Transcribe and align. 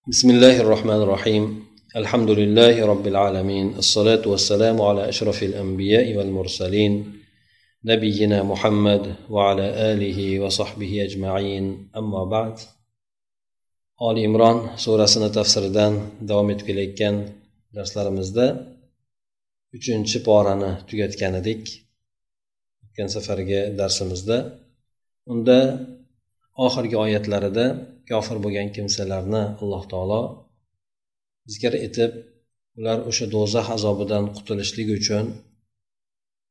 بسم 0.00 0.29
الله 0.29 0.61
الرحمن 0.61 1.01
الرحيم 1.05 1.43
الحمد 1.95 2.29
لله 2.29 2.85
رب 2.85 3.07
العالمين 3.07 3.67
الصلاة 3.77 4.23
والسلام 4.27 4.81
على 4.81 5.09
أشرف 5.09 5.43
الأنبياء 5.43 6.15
والمرسلين 6.17 6.93
نبينا 7.85 8.43
محمد 8.43 9.15
وعلى 9.29 9.67
آله 9.93 10.39
وصحبه 10.39 11.03
أجمعين 11.03 11.65
أما 11.95 12.23
بعد 12.25 12.55
آل 14.01 14.25
إمران 14.25 14.77
سورة 14.77 15.05
tafsiridan 15.37 15.93
davom 16.29 16.49
etib 16.49 16.65
kelayotgan 16.69 17.15
darslarimizda 17.75 18.45
uchinchi 19.77 20.17
porani 20.27 20.71
tugatgan 20.89 21.33
edik 21.41 21.63
o'tgan 22.83 23.07
safargi 23.15 23.59
darsimizda 23.79 24.37
unda 25.31 25.59
oxirgi 26.65 26.97
oyatlarida 27.05 27.65
kofir 28.11 28.37
bo'lgan 28.43 28.67
kimsalarni 28.75 29.43
alloh 29.61 29.83
taolo 29.91 30.21
zikr 31.53 31.73
etib 31.87 32.11
ular 32.77 32.97
o'sha 33.09 33.25
do'zax 33.35 33.67
azobidan 33.77 34.23
qutulishlik 34.35 34.89
uchun 34.99 35.25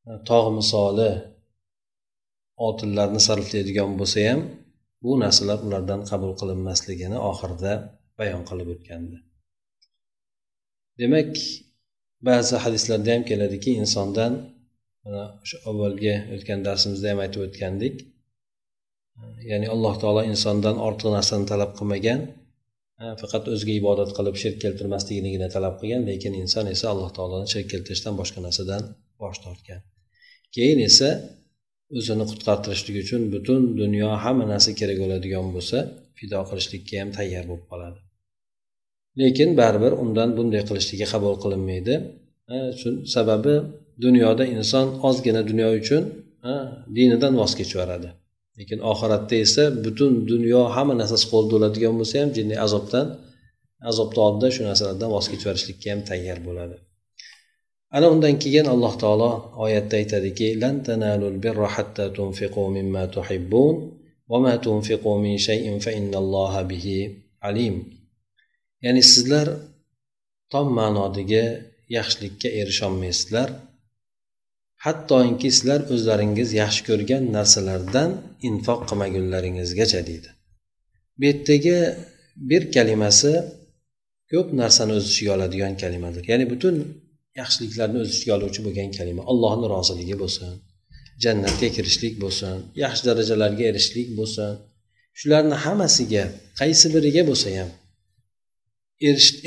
e, 0.08 0.12
tog' 0.28 0.48
misoli 0.58 1.10
oltinlarni 2.66 3.20
sarflaydigan 3.28 3.90
bo'lsa 4.00 4.18
ham 4.28 4.40
bu 5.02 5.10
narsalar 5.22 5.58
ulardan 5.66 6.00
qabul 6.10 6.32
qilinmasligini 6.40 7.18
oxirida 7.30 7.72
bayon 8.18 8.42
qilib 8.48 8.68
o'tgandi. 8.74 9.16
Demak 11.00 11.32
ba'zi 12.28 12.56
hadislarda 12.64 13.10
ham 13.14 13.22
keladiki 13.30 13.70
insondan 13.82 14.32
mana 15.04 15.22
o'sha 15.42 15.56
avvalgi 15.70 16.14
o'tgan 16.34 16.60
darsimizda 16.68 17.06
ham 17.12 17.20
aytib 17.24 17.40
o'tgandik 17.46 17.94
ya'ni 19.50 19.66
alloh 19.74 19.94
taolo 20.02 20.22
insondan 20.32 20.76
ortiq 20.86 21.08
narsani 21.16 21.44
talab 21.52 21.70
qilmagan 21.78 22.20
faqat 23.20 23.44
o'ziga 23.52 23.72
ibodat 23.80 24.10
qilib 24.16 24.36
shirk 24.42 24.56
keltirmasligigina 24.64 25.48
talab 25.56 25.74
qilgan 25.80 26.02
lekin 26.10 26.32
inson 26.42 26.64
esa 26.74 26.86
alloh 26.94 27.10
taoloni 27.16 27.46
shirk 27.52 27.66
keltirishdan 27.72 28.14
boshqa 28.20 28.40
narsadan 28.46 28.82
bosh 29.20 29.38
tortgan. 29.44 29.80
Keyin 30.54 30.78
esa 30.88 31.08
o'zini 31.98 32.24
qutqartirishlik 32.30 32.96
uchun 33.04 33.22
butun 33.34 33.60
dunyo 33.80 34.08
hamma 34.24 34.44
narsa 34.52 34.70
kerak 34.80 34.98
bo'ladigan 35.02 35.46
bo'lsa 35.56 35.78
fido 36.18 36.38
qilishlikka 36.48 36.94
ham 37.00 37.10
tayyor 37.16 37.44
bo'lib 37.50 37.66
qoladi. 37.72 38.00
Lekin 39.20 39.50
baribir 39.60 39.92
undan 40.04 40.28
bunday 40.38 40.62
qilishligi 40.68 41.06
qabul 41.12 41.34
qilinmaydi. 41.42 41.94
Sababi 43.14 43.54
dunyoda 44.04 44.44
inson 44.56 44.86
ozgina 45.08 45.42
dunyo 45.50 45.68
uchun 45.80 46.02
dinidan 46.96 47.32
voz 47.40 47.52
kechib 47.58 47.76
yuboradi 47.78 48.10
lekin 48.60 48.78
oxiratda 48.92 49.36
esa 49.46 49.64
butun 49.84 50.12
dunyo 50.32 50.60
hamma 50.76 50.94
narsasi 51.00 51.26
qo'lida 51.32 51.50
bo'ladigan 51.54 51.94
bo'lsa 52.00 52.14
ham 52.22 52.30
jinniy 52.36 52.58
azobdan 52.66 53.06
azobni 53.90 54.20
oldida 54.26 54.48
shu 54.54 54.60
narsalardan 54.68 55.08
voz 55.16 55.26
kechib 55.30 55.46
yuborishlikka 55.46 55.86
ham 55.92 56.00
tayyor 56.10 56.38
bo'ladi. 56.48 56.76
Ana 57.96 58.06
undan 58.14 58.34
keyin 58.42 58.66
alloh 58.74 58.94
taolo 59.02 59.30
oyatda 59.64 59.94
aytadiki 60.00 60.48
lan 60.62 60.74
tanalul 60.86 61.36
birra 61.44 61.68
hatta 61.76 62.04
tunfiqu 62.16 62.62
mimma 62.76 63.04
tuhibbun 63.14 63.74
va 64.30 64.38
ma 64.44 64.54
tunfiqu 64.66 65.10
min 65.24 65.36
shay'in 65.46 65.76
fa 65.84 65.90
innalloha 65.98 66.60
bihi 66.70 66.98
alim. 67.48 67.74
Ya'ni 68.84 69.02
sizlar 69.12 69.46
tom 70.52 70.66
ma'nodagi 70.78 71.44
yaxshilikka 71.96 72.48
erisholmaysizlar. 72.60 73.48
Hattoki 74.84 75.48
sizlar 75.56 75.80
o'zlaringiz 75.94 76.50
yaxshi 76.62 76.82
ko'rgan 76.88 77.22
narsalardan 77.36 78.10
infoq 78.48 78.80
qilmagunlaringizgacha 78.88 80.00
deydi. 80.08 80.30
Bu 81.18 81.24
yerdagi 81.30 81.76
bir 82.50 82.62
kalimasi 82.76 83.32
ko'p 84.32 84.48
narsani 84.60 84.92
o'z 84.98 85.04
ichiga 85.10 85.30
oladigan 85.36 85.74
kalimadir. 85.82 86.22
Ya'ni 86.30 86.46
butun 86.52 86.74
yaxshiliklarni 87.40 87.98
o'z 88.02 88.10
ichiga 88.16 88.32
oluvchi 88.38 88.60
bo'lgan 88.66 88.90
kalima 88.98 89.22
allohni 89.30 89.66
roziligi 89.74 90.16
bo'lsin 90.22 90.50
jannatga 91.24 91.68
kirishlik 91.76 92.14
bo'lsin 92.24 92.56
yaxshi 92.84 93.02
darajalarga 93.08 93.64
erishishlik 93.70 94.08
bo'lsin. 94.18 94.50
Shularni 95.20 95.56
hammasiga 95.64 96.24
qaysi 96.60 96.86
biriga 96.94 97.22
bo'lsa 97.30 97.48
ham 97.58 97.70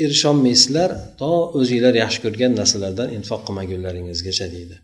erisholmaysizlar 0.04 0.90
to 1.20 1.30
o'zinglar 1.58 1.94
yaxshi 2.02 2.18
ko'rgan 2.24 2.52
narsalardan 2.60 3.08
infoq 3.18 3.40
qilmagunlaringizgacha 3.46 4.46
deydi. 4.56 4.76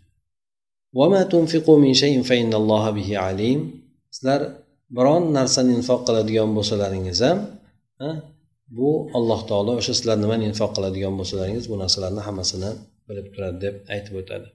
Sizlar 4.15 4.41
biron 4.97 5.23
narsani 5.37 5.71
infoq 5.79 6.01
qiladigan 6.07 6.49
bo'lsalaringiz 6.57 7.19
ham 7.27 7.39
bu 8.77 8.89
alloh 9.17 9.39
taolo 9.49 9.71
o'sha 9.79 9.93
sizlar 9.97 10.17
nimani 10.23 10.43
infoq 10.51 10.71
qiladigan 10.77 11.13
bo'lsalaringiz 11.19 11.65
bu 11.71 11.75
narsalarni 11.83 12.21
hammasini 12.27 12.71
bilib 13.07 13.27
turadi 13.33 13.57
deb 13.65 13.75
aytib 13.93 14.13
o'tadi. 14.21 14.47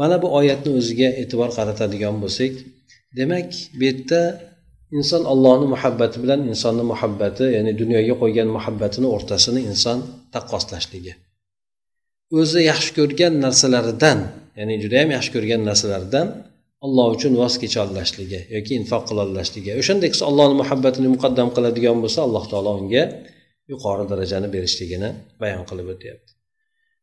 Mana 0.00 0.16
bu 0.22 0.28
oyatni 0.38 0.70
o'ziga 0.78 1.08
e'tibor 1.22 1.50
qaratadigan 1.58 2.14
bo'lsak 2.22 2.52
demak 3.18 3.48
bu 3.78 3.82
yerda 3.88 4.20
inson 4.98 5.22
allohni 5.32 5.66
muhabbati 5.74 6.16
bilan 6.22 6.40
insonni 6.52 6.84
muhabbati 6.92 7.44
ya'ni 7.56 7.72
dunyoga 7.82 8.14
qo'ygan 8.22 8.48
muhabbatini 8.56 9.08
o'rtasini 9.16 9.60
inson 9.70 9.98
taqqoslashligi 10.34 11.12
o'zi 12.38 12.60
yaxshi 12.70 12.90
ko'rgan 12.98 13.32
narsalaridan 13.44 14.18
ya'ni 14.58 14.74
judayam 14.84 15.10
yaxshi 15.16 15.30
ko'rgan 15.36 15.60
narsalaridan 15.70 16.26
alloh 16.86 17.06
uchun 17.16 17.32
voz 17.42 17.54
kecholashligi 17.62 18.40
yoki 18.56 18.72
infoq 18.80 19.02
qilolashligi 19.10 19.70
o'shanday 19.80 20.08
qilsa 20.12 20.24
allohni 20.30 20.56
muhabbatini 20.62 21.08
muqaddam 21.14 21.48
qiladigan 21.56 21.96
bo'lsa 22.04 22.20
alloh 22.26 22.44
taolo 22.52 22.72
unga 22.80 23.04
yuqori 23.70 24.04
darajani 24.10 24.48
berishligini 24.54 25.10
bayon 25.42 25.62
qilib 25.70 25.86
o'tyapti. 25.94 26.30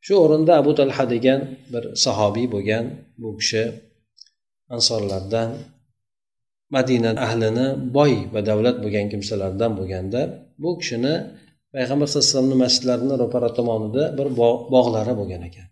Shu 0.05 0.13
o'rinda 0.23 0.51
abu 0.61 0.71
talha 0.79 1.05
degan 1.13 1.39
bir 1.73 1.83
sahobiy 2.05 2.47
bo'lgan 2.55 2.85
bu 3.21 3.29
kishi 3.39 3.63
ansorlardan 4.75 5.49
madina 6.75 7.11
ahlini 7.25 7.67
boy 7.97 8.13
va 8.33 8.41
davlat 8.49 8.77
bo'lgan 8.83 9.05
kimsalardan 9.13 9.71
bo'lganda 9.79 10.21
bu 10.63 10.69
kishini 10.79 11.15
payg'ambar 11.75 12.07
sallallohu 12.07 12.25
alayhi 12.25 12.35
vasallamni 12.35 12.57
masjidlarini 12.65 13.15
ro'para 13.23 13.49
tomonida 13.57 14.03
bir 14.17 14.27
bog'lari 14.75 15.13
bo'lgan 15.19 15.41
ekan. 15.49 15.67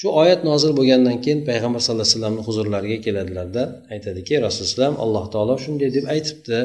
Shu 0.00 0.06
oyat 0.22 0.40
nozil 0.50 0.72
bo'lgandan 0.78 1.16
keyin 1.24 1.40
payg'ambar 1.50 1.80
sallallohu 1.84 2.06
alayhi 2.06 2.16
vasallamni 2.16 2.42
huzurlariga 2.48 2.98
keladilarda 3.06 3.62
aytadiki 3.94 4.34
rasululloh 4.46 4.92
alloh 5.04 5.24
taolo 5.34 5.54
shunday 5.64 5.88
deb 5.96 6.04
aytibdi. 6.14 6.58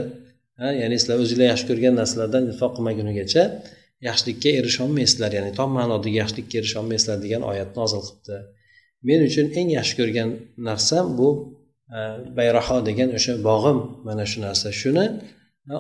Ya'ni 0.81 0.95
sizlar 1.01 1.17
o'zinglar 1.23 1.47
yaxshi 1.53 1.65
ko'rgan 1.69 1.93
narsalardan 2.01 2.43
infoq 2.51 2.71
qilmagunigacha 2.77 3.43
yaxshilikka 4.07 4.49
erisholmaysizlar 4.59 5.31
ya'ni 5.37 5.51
tom 5.59 5.69
ma'nodagi 5.77 6.17
yaxshilikka 6.23 6.55
erisholmaysizlar 6.61 7.17
degan 7.25 7.41
oyat 7.51 7.69
nozil 7.79 8.01
qilibdi. 8.05 8.37
Men 9.07 9.19
uchun 9.29 9.45
eng 9.59 9.69
yaxshi 9.77 9.93
ko'rgan 9.99 10.29
narsam 10.69 11.05
bu 11.19 11.29
bayraho 12.37 12.77
degan 12.89 13.09
o'sha 13.17 13.33
bog'im 13.49 13.77
mana 14.07 14.23
shu 14.31 14.37
narsa. 14.47 14.67
Shuni 14.81 15.05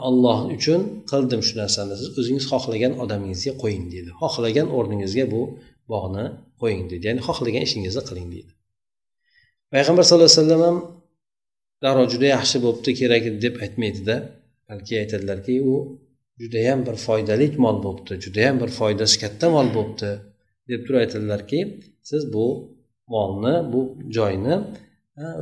olloh 0.09 0.39
uchun 0.55 0.81
qildim 1.11 1.41
shu 1.47 1.53
narsani. 1.61 1.93
Siz 2.01 2.09
o'zingiz 2.19 2.45
xohlagan 2.51 2.93
odamingizga 3.03 3.53
qo'ying 3.63 3.85
deydi 3.93 4.09
xohlagan 4.21 4.67
o'rningizga 4.77 5.25
bu 5.33 5.41
bog'ni 5.93 6.25
qo'ying 6.61 6.85
deydi 6.91 7.03
ya'ni 7.09 7.21
xohlagan 7.27 7.63
ishingizni 7.67 8.03
qiling 8.09 8.27
deydi 8.33 8.51
payg'ambar 9.73 10.03
sallallohu 10.07 10.29
alayhi 10.31 10.41
vasallam 10.41 10.61
ham 10.67 10.77
darrov 11.83 12.07
juda 12.13 12.27
yaxshi 12.35 12.57
bo'libdi 12.65 12.91
kerak 13.01 13.23
deb 13.45 13.55
aytmaydida 13.65 14.15
balki 14.69 14.93
aytadilarki 15.01 15.55
u 15.71 15.75
judayam 16.41 16.79
bir 16.87 16.95
foydali 17.05 17.47
mol 17.65 17.77
bo'libdi 17.85 18.13
judayam 18.25 18.55
bir 18.61 18.69
foydasi 18.79 19.15
katta 19.23 19.45
mol 19.55 19.67
bo'libdi 19.77 20.11
deb 20.69 20.79
turib 20.85 20.99
aytadilarki 21.03 21.59
siz 22.09 22.21
bu 22.35 22.45
molni 23.13 23.55
bu 23.73 23.81
joyni 24.17 24.55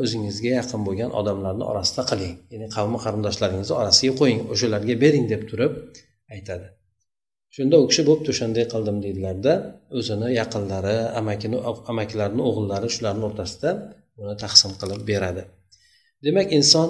o'zingizga 0.04 0.52
yaqin 0.60 0.82
bo'lgan 0.88 1.12
odamlarni 1.20 1.66
orasida 1.72 2.04
qiling. 2.12 2.36
Ya'ni 2.54 2.68
qavmi 2.76 2.98
qarindoshlaringizni 3.06 3.76
orasiga 3.82 4.14
qo'ying. 4.22 4.42
O'shalarga 4.54 4.96
bering 5.04 5.26
deb 5.34 5.42
turib 5.50 5.74
aytadi. 6.36 6.68
Shunda 7.56 7.76
u 7.84 7.86
kishi 7.92 8.04
bo'pti 8.10 8.28
o'shanday 8.34 8.66
qildim 8.74 8.98
deydilarda 9.06 9.54
o'zini 10.00 10.30
yaqinlari 10.40 10.98
amakini 11.20 11.58
amakilarini 11.92 12.44
o'g'illari 12.50 12.90
shularni 12.96 13.24
o'rtasida 13.30 13.72
uni 14.22 14.36
taqsim 14.44 14.72
qilib 14.82 15.02
beradi. 15.12 15.44
Demak 16.26 16.48
inson 16.60 16.90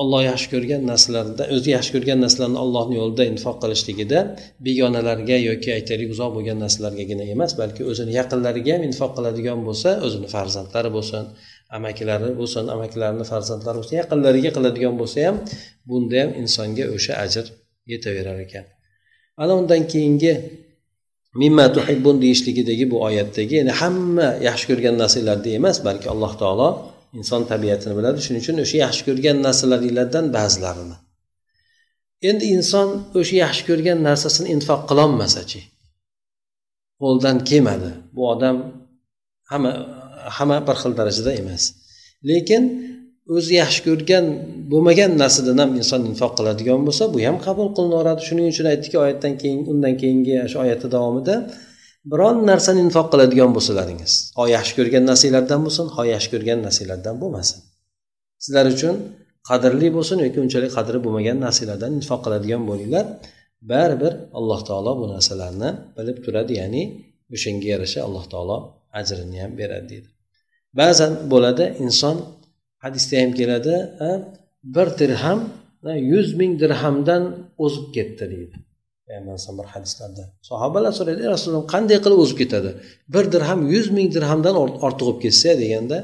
olloh 0.00 0.22
yaxshi 0.30 0.48
ko'rgan 0.54 0.82
narsalarda 0.90 1.44
o'zi 1.54 1.68
yaxshi 1.76 1.90
ko'rgan 1.96 2.18
narsalarni 2.24 2.58
ollohni 2.64 2.94
yo'lida 3.00 3.24
infoq 3.32 3.56
qilishligida 3.62 4.18
begonalarga 4.66 5.36
yoki 5.50 5.70
aytaylik 5.78 6.08
uzoq 6.14 6.30
bo'lgan 6.36 6.58
narsalargagina 6.64 7.24
emas 7.34 7.52
balki 7.60 7.82
o'zini 7.90 8.12
yaqinlariga 8.20 8.70
ham 8.76 8.82
infoq 8.90 9.10
qiladigan 9.16 9.58
bo'lsa 9.68 9.90
o'zini 10.06 10.28
farzandlari 10.34 10.90
bo'lsin 10.96 11.24
amakilari 11.76 12.30
bo'lsin 12.40 12.64
amakilarini 12.74 13.24
farzandlari 13.32 13.76
bo'lsin 13.80 13.96
yaqinlariga 14.02 14.50
qiladigan 14.56 14.94
bo'lsa 15.00 15.18
ham 15.26 15.36
bunda 15.88 16.16
ham 16.22 16.30
insonga 16.42 16.84
o'sha 16.96 17.12
ajr 17.24 17.44
yetaverar 17.92 18.38
ekan. 18.46 18.66
Ana 19.42 19.52
undan 19.60 19.82
keyingi 19.92 20.32
mimma 21.42 21.66
tuhibbun 21.76 22.16
deyishligidagi 22.24 22.84
bu 22.92 22.96
oyatdagi 23.08 23.54
ya'ni 23.60 23.72
hamma 23.80 24.28
yaxshi 24.48 24.66
ko'rgan 24.70 24.94
narsalarda 25.02 25.50
emas 25.58 25.76
balki 25.86 26.06
alloh 26.14 26.32
taolo 26.42 26.68
inson 27.18 27.42
tabiatini 27.52 27.94
biladi. 27.98 28.18
Shuning 28.26 28.42
uchun 28.44 28.56
o'sha 28.64 28.76
yaxshi 28.84 29.02
ko'rgan 29.08 29.36
narsalaringlardan 29.46 30.26
ba'zilarini. 30.36 30.96
Endi 32.28 32.44
inson 32.56 32.88
o'sha 33.20 33.36
yaxshi 33.44 33.62
ko'rgan 33.70 33.98
narsasini 34.08 34.48
infoq 34.56 34.80
qilolmasachi 34.90 35.60
qo'ldan 37.02 37.36
kelmadi. 37.48 37.90
Bu 38.14 38.22
odam 38.32 38.56
hamma 39.50 39.72
hamma 40.36 40.58
bir 40.68 40.76
xil 40.82 40.92
darajada 41.00 41.32
emas. 41.40 41.62
Lekin 42.30 42.62
o'zi 43.36 43.52
yaxshi 43.62 43.80
ko'rgan 43.88 44.24
bo'lmagan 44.72 45.10
narsadan 45.22 45.58
ham 45.62 45.70
inson 45.80 46.00
infoq 46.10 46.32
qiladigan 46.38 46.80
bo'lsa 46.86 47.04
bu 47.14 47.18
ham 47.26 47.36
qabul 47.46 47.68
qilinaveradi 47.76 48.22
shuning 48.28 48.46
uchun 48.52 48.66
aytdiki 48.72 48.96
oyatdan 49.04 49.34
keyin 49.40 49.60
undan 49.72 49.94
keyingi 50.00 50.34
shu 50.52 50.56
oyatni 50.64 50.88
davomida 50.96 51.34
biron 52.12 52.36
narsani 52.50 52.80
infoq 52.86 53.06
qiladigan 53.12 53.50
bo'lsalaringiz 53.56 54.12
ho 54.38 54.44
yaxshi 54.56 54.72
ko'rgan 54.78 55.04
narsalardan 55.10 55.60
bo'lsin 55.66 55.86
ho 55.96 56.02
yaxshi 56.14 56.28
ko'rgan 56.34 56.58
narsalardan 56.66 57.14
bo'lmasin. 57.22 57.58
Sizlar 58.44 58.66
uchun 58.74 58.94
qadrli 59.48 59.88
bo'lsin 59.96 60.16
yoki 60.24 60.38
unchalik 60.44 60.70
qadri 60.78 60.98
bo'lmagan 61.04 61.36
narsalardan 61.46 61.90
infoq 61.98 62.20
qiladigan 62.24 62.62
bo'linglar. 62.70 63.06
Baribir 63.70 64.12
alloh 64.38 64.60
taolo 64.68 64.92
bu 65.00 65.06
narsalarni 65.14 65.70
bilib 65.96 66.18
turadi 66.24 66.52
ya'ni 66.60 66.82
o'shanga 67.34 67.68
yarasha 67.74 68.00
alloh 68.06 68.24
taolo 68.32 68.56
ajrini 68.98 69.38
ham 69.42 69.52
beradi 69.60 69.88
deydi. 69.92 70.08
Ba'zan 70.80 71.12
bo'ladi 71.32 71.64
inson 71.84 72.16
hadisda 72.84 73.14
ham 73.22 73.30
keladi 73.40 73.74
bir 74.74 74.88
dirham 75.00 75.40
yuz 76.12 76.28
ming 76.40 76.52
dirhamdan 76.62 77.22
o'zib 77.64 77.86
ketdi 77.96 78.24
deydi. 78.34 78.56
Payg'ambar 79.06 79.38
bir 79.58 79.66
hadislarda. 79.74 80.22
Sahobalar 80.50 80.92
so'raydi 80.98 81.22
rasululloh 81.34 81.66
qanday 81.74 81.98
qilib 82.04 82.18
o'zib 82.24 82.38
ketadi? 82.42 82.70
Bir 83.14 83.24
dirham 83.34 83.60
yuz 83.74 83.86
ming 83.96 84.08
dirhamdan 84.16 84.54
ortiq 84.86 85.04
bo'lib 85.06 85.18
ketsa 85.24 85.50
deganda 85.62 85.98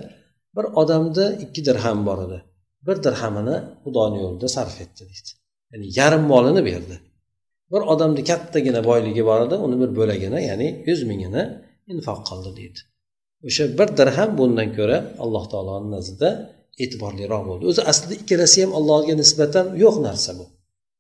bir 0.57 0.65
odamda 0.81 1.25
ikki 1.45 1.61
dirham 1.69 1.99
bor 2.09 2.19
edi. 2.27 2.39
Bir 2.87 2.97
dirhamini 3.07 3.57
xudoni 3.85 4.19
yo'lida 4.25 4.49
sarf 4.57 4.77
etdi 4.85 5.03
deydi. 5.11 5.31
Ya'ni 5.73 5.87
yarim 5.99 6.25
molini 6.33 6.63
berdi. 6.71 6.97
Bir 7.73 7.83
odamni 7.93 8.23
kattagina 8.31 8.81
boyligi 8.91 9.23
bor 9.31 9.41
edi 9.47 9.57
uni 9.67 9.77
bir 9.83 9.91
bo'lagini 9.99 10.41
ya'ni 10.51 10.69
yuz 10.89 11.01
mingini 11.11 11.43
infoq 11.93 12.21
qildi 12.29 12.51
deydi. 12.59 12.81
O'sha 13.49 13.65
bir 13.79 13.89
dirham 13.99 14.31
bundan 14.39 14.69
ko'ra 14.79 14.99
alloh 15.25 15.45
taoloni 15.53 15.89
nazdida 15.97 16.31
e'tiborliroq 16.83 17.43
bo'ldi. 17.49 17.65
O'zi 17.71 17.83
aslida 17.91 18.15
ikkalasi 18.23 18.59
ham 18.65 18.73
allohga 18.79 19.15
nisbatan 19.23 19.67
yo'q 19.83 19.97
narsa 20.07 20.31
bu. 20.39 20.45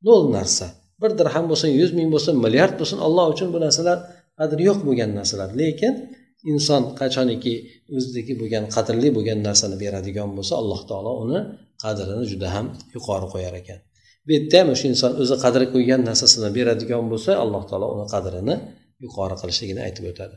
Nol 0.08 0.22
narsa. 0.36 0.66
Bir 1.02 1.10
dirham 1.20 1.44
bo'lsin 1.50 1.70
yuz 1.80 1.90
ming 1.98 2.08
bo'lsin 2.14 2.34
milliard 2.44 2.74
bo'lsin 2.80 2.98
alloh 3.06 3.26
uchun 3.34 3.48
bu 3.54 3.58
narsalar 3.66 3.98
qadri 4.38 4.62
yo'q 4.68 4.78
bo'lgan 4.88 5.10
narsalar. 5.18 5.48
Lekin 5.60 5.94
inson 6.52 6.82
qachoniki 7.00 7.54
o'zidagi 7.96 8.32
bo'lgan 8.40 8.64
qadrli 8.74 9.08
bo'lgan 9.16 9.38
narsani 9.48 9.76
beradigan 9.82 10.30
bo'lsa 10.36 10.54
alloh 10.62 10.80
taolo 10.90 11.12
uni 11.24 11.40
qadrini 11.84 12.24
juda 12.32 12.48
ham 12.54 12.66
yuqori 12.94 13.26
qo'yar 13.34 13.54
ekan. 13.62 13.78
Bu 14.26 14.30
yerda 14.36 14.56
ham 14.60 14.68
o'sha 14.74 14.86
inson 14.92 15.12
o'zi 15.22 15.34
qadri 15.44 15.66
qo'ygan 15.74 16.00
narsasini 16.08 16.48
beradigan 16.58 17.04
bo'lsa 17.12 17.30
alloh 17.44 17.62
taolo 17.70 17.86
uni 17.94 18.06
qadrini 18.14 18.54
yuqori 19.04 19.34
qilishligini 19.40 19.80
aytib 19.86 20.04
o'tadi. 20.12 20.36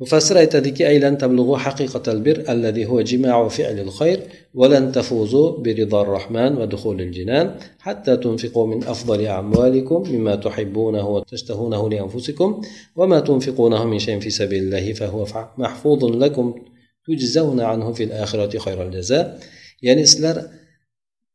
مفسر 0.00 0.38
أيتدك 0.38 0.82
أي 0.82 0.98
لن 0.98 1.18
تبلغوا 1.18 1.56
حقيقة 1.56 2.12
البر 2.12 2.44
الذي 2.48 2.86
هو 2.86 3.00
جماع 3.00 3.48
فعل 3.48 3.80
الخير 3.80 4.20
ولن 4.54 4.92
تفوزوا 4.92 5.58
برضا 5.58 6.02
الرحمن 6.02 6.56
ودخول 6.56 7.00
الجنان 7.00 7.54
حتى 7.78 8.16
تنفقوا 8.16 8.66
من 8.66 8.84
أفضل 8.84 9.26
أموالكم 9.26 10.12
مما 10.12 10.34
تحبونه 10.34 11.08
وتشتهونه 11.08 11.90
لأنفسكم 11.90 12.62
وما 12.96 13.20
تنفقونه 13.20 13.84
من 13.84 13.98
شيء 13.98 14.20
في 14.20 14.30
سبيل 14.30 14.62
الله 14.62 14.92
فهو 14.92 15.26
محفوظ 15.58 16.04
لكم 16.04 16.54
تجزون 17.06 17.60
عنه 17.60 17.92
في 17.92 18.04
الآخرة 18.04 18.58
خير 18.58 18.82
الجزاء. 18.82 19.40
يعني 19.82 20.06
سلر 20.06 20.42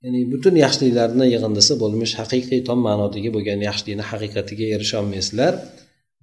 ya'ni 0.04 0.20
butun 0.32 0.56
yaxshiliklarni 0.64 1.26
yig'indisi 1.34 1.74
bo'lmish 1.82 2.14
haqiqiy 2.22 2.60
tom 2.68 2.80
ma'nodagi 2.88 3.30
bo'lgan 3.36 3.60
yaxshilikni 3.70 4.06
haqiqatiga 4.12 4.66
erisha 4.76 4.96
olmaysizlar 5.02 5.54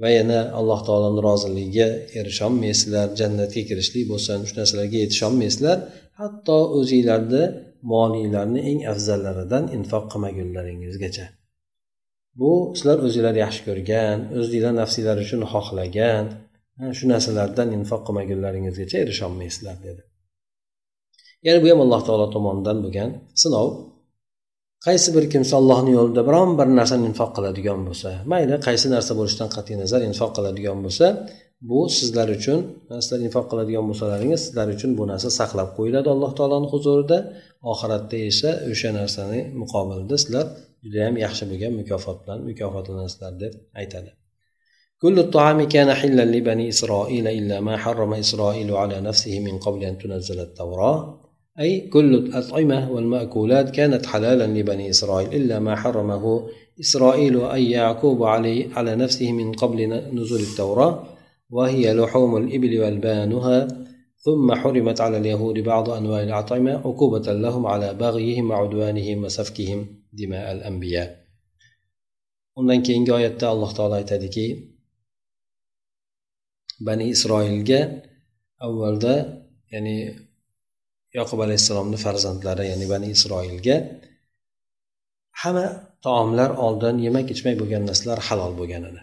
va 0.02 0.08
yana 0.18 0.38
alloh 0.58 0.80
taoloni 0.88 1.20
roziligiga 1.28 1.88
erisholmaysizlar 2.20 3.06
jannatga 3.20 3.62
kirishlik 3.68 4.04
bo'lsin 4.12 4.38
shu 4.48 4.54
narsalarga 4.60 4.96
yetisholmaysizlar. 5.04 5.78
Hatto 6.20 6.58
o'zinglarni 6.78 7.44
molinglarni 7.92 8.60
eng 8.70 8.80
afzallaridan 8.92 9.64
infoq 9.76 10.04
qilmagunlaringizgacha 10.12 11.26
bu 12.40 12.50
sizlar 12.76 12.98
o'zinglar 13.06 13.36
yaxshi 13.44 13.62
ko'rgan 13.68 14.18
o'zinglar 14.40 14.74
nafsinglar 14.82 15.16
uchun 15.24 15.42
xohlagan 15.52 16.24
shu 16.98 17.04
narsalardan 17.12 17.68
infoq 17.78 18.00
qilmagunlaringizgacha 18.06 18.96
erisholmaysizlar 19.04 19.76
dedi. 19.86 20.02
Ya'ni 21.46 21.58
bu 21.64 21.68
ham 21.72 21.80
alloh 21.84 22.00
taolo 22.08 22.26
tomonidan 22.36 22.78
bo'lgan 22.84 23.10
sinov. 23.42 23.68
qaysi 24.85 25.09
bir 25.15 25.25
kimsa 25.33 25.53
allohni 25.61 25.91
yo'lida 25.97 26.21
biron 26.29 26.49
bir 26.59 26.67
narsani 26.79 27.03
infoq 27.11 27.31
qiladigan 27.37 27.79
bo'lsa 27.87 28.09
mayli 28.31 28.55
qaysi 28.67 28.87
narsa 28.95 29.11
bo'lishidan 29.19 29.49
qat'iy 29.55 29.75
nazar 29.83 30.01
infoq 30.09 30.31
qiladigan 30.37 30.77
bo'lsa 30.85 31.05
bu 31.69 31.79
sizlar 31.97 32.27
uchun 32.37 32.59
sizlar 33.03 33.19
infoq 33.27 33.45
qiladigan 33.51 33.85
bo'lsalaringiz 33.89 34.39
sizlar 34.45 34.67
uchun 34.75 34.91
bu 34.99 35.03
narsa 35.11 35.29
saqlab 35.39 35.69
qo'yiladi 35.77 36.09
alloh 36.15 36.31
taoloni 36.39 36.67
huzurida 36.73 37.17
oxiratda 37.71 38.17
esa 38.31 38.49
o'sha 38.71 38.89
narsani 38.99 39.39
muqobilida 39.61 40.15
sizlar 40.23 40.45
judayam 40.83 41.15
yaxshi 41.25 41.43
bo'lgan 41.51 41.73
mukofot 41.79 42.17
bilan 42.23 42.39
mukofotlanasizlar 42.49 43.33
deb 43.43 43.53
aytadi 43.81 44.11
كل 45.03 45.19
الطعام 45.25 45.59
كان 45.75 45.89
حلا 45.99 46.25
لبني 46.35 46.65
إسرائيل 46.73 47.25
إلا 47.39 47.57
ما 47.67 47.75
حرم 47.83 48.11
إسرائيل 48.13 48.69
على 48.81 48.97
نفسه 49.07 49.33
من 49.47 49.55
قبل 49.65 49.81
أن 49.89 49.95
تنزل 50.01 50.39
التوراة 50.47 50.97
أي 51.60 51.88
كل 51.88 52.14
الأطعمة 52.14 52.92
والمأكولات 52.92 53.70
كانت 53.70 54.06
حلالا 54.06 54.46
لبني 54.58 54.90
إسرائيل 54.90 55.34
إلا 55.34 55.58
ما 55.58 55.76
حرمه 55.76 56.48
إسرائيل 56.80 57.44
أي 57.44 57.70
يعقوب 57.70 58.22
علي 58.22 58.72
على 58.72 58.96
نفسه 58.96 59.32
من 59.32 59.52
قبل 59.52 59.86
نزول 60.14 60.40
التوراة 60.40 61.16
وهي 61.50 61.94
لحوم 61.94 62.36
الإبل 62.36 62.80
والبانها. 62.80 63.68
ثم 64.24 64.54
حرمت 64.54 65.00
على 65.00 65.18
اليهود 65.18 65.58
بعض 65.58 65.90
أنواع 65.90 66.22
الأطعمة 66.22 66.72
عقوبة 66.72 67.32
لهم 67.32 67.66
على 67.66 67.94
بغيهم 67.94 68.50
وعدوانهم 68.50 69.24
وسفكهم 69.24 69.86
دماء 70.12 70.52
الأنبياء. 70.52 71.24
Undan 72.56 72.82
keyingi 72.86 73.12
oyatda 73.12 73.48
alloh 73.50 73.70
taolo 73.74 73.94
aytadiki 73.98 74.46
bani 76.86 77.10
isroilga 77.14 77.80
avvalda 78.66 79.14
ya'ni 79.72 80.23
yoqub 81.18 81.38
alayhissalomni 81.46 81.98
farzandlari 82.04 82.64
ya'ni 82.72 82.86
bani 82.92 83.08
isroilga 83.16 83.76
hamma 85.42 85.66
taomlar 86.06 86.50
oldin 86.66 86.96
yemak 87.06 87.26
ichmak 87.34 87.54
bo'lgan 87.60 87.82
narsalar 87.90 88.18
halol 88.28 88.52
bo'lgan 88.60 88.82
edi. 88.90 89.00